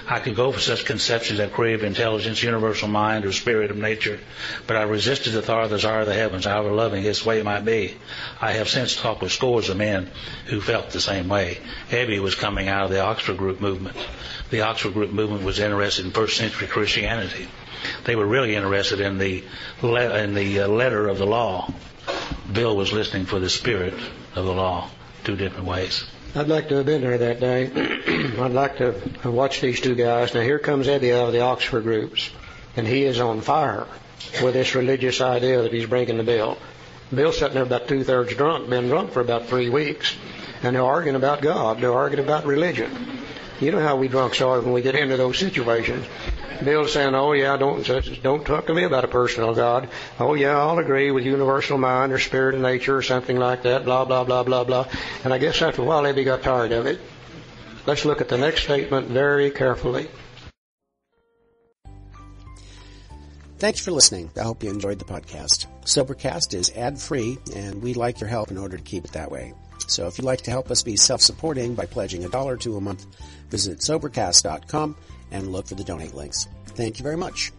[0.09, 4.21] I could go for such conceptions as creative intelligence, universal mind, or spirit of nature,
[4.67, 7.43] but I resisted the thought of the desire of the heavens, however loving its way
[7.43, 7.97] might be.
[8.41, 10.11] I have since talked with scores of men
[10.47, 11.59] who felt the same way.
[11.91, 13.97] Ebby was coming out of the Oxford Group movement.
[14.51, 17.49] The Oxford Group movement was interested in first century Christianity.
[18.05, 19.45] They were really interested in the
[19.83, 21.73] in the uh, letter of the law.
[22.53, 23.95] Bill was listening for the spirit
[24.35, 24.89] of the law,
[25.25, 26.05] two different ways.
[26.37, 27.71] I'd like to have been there that day.
[28.39, 28.93] I'd like to
[29.23, 30.35] have watched these two guys.
[30.35, 32.29] Now here comes Ebby out of the Oxford groups,
[32.77, 33.87] and he is on fire
[34.43, 36.59] with this religious idea that he's breaking the Bill.
[37.15, 40.15] Bill's sitting there about two thirds drunk, been drunk for about three weeks,
[40.63, 41.81] and they're arguing about God.
[41.81, 42.91] They're arguing about religion.
[43.61, 46.07] You know how we drunks are when we get into those situations.
[46.63, 47.85] Bill's saying, "Oh yeah, don't
[48.23, 49.89] don't talk to me about a personal God.
[50.19, 53.85] Oh yeah, I'll agree with universal mind or spirit of nature or something like that.
[53.85, 54.87] Blah blah blah blah blah."
[55.25, 57.01] And I guess after a while, Ebby got tired of it.
[57.87, 60.09] Let's look at the next statement very carefully.
[63.59, 64.31] Thanks for listening.
[64.37, 65.67] I hope you enjoyed the podcast.
[65.85, 69.31] Sobercast is ad free, and we'd like your help in order to keep it that
[69.31, 69.55] way.
[69.89, 72.81] So if you'd like to help us be self-supporting by pledging a dollar to a
[72.81, 73.07] month,
[73.51, 74.97] visit Sobercast.com
[75.31, 76.49] and look for the donate links.
[76.69, 77.53] Thank you very much.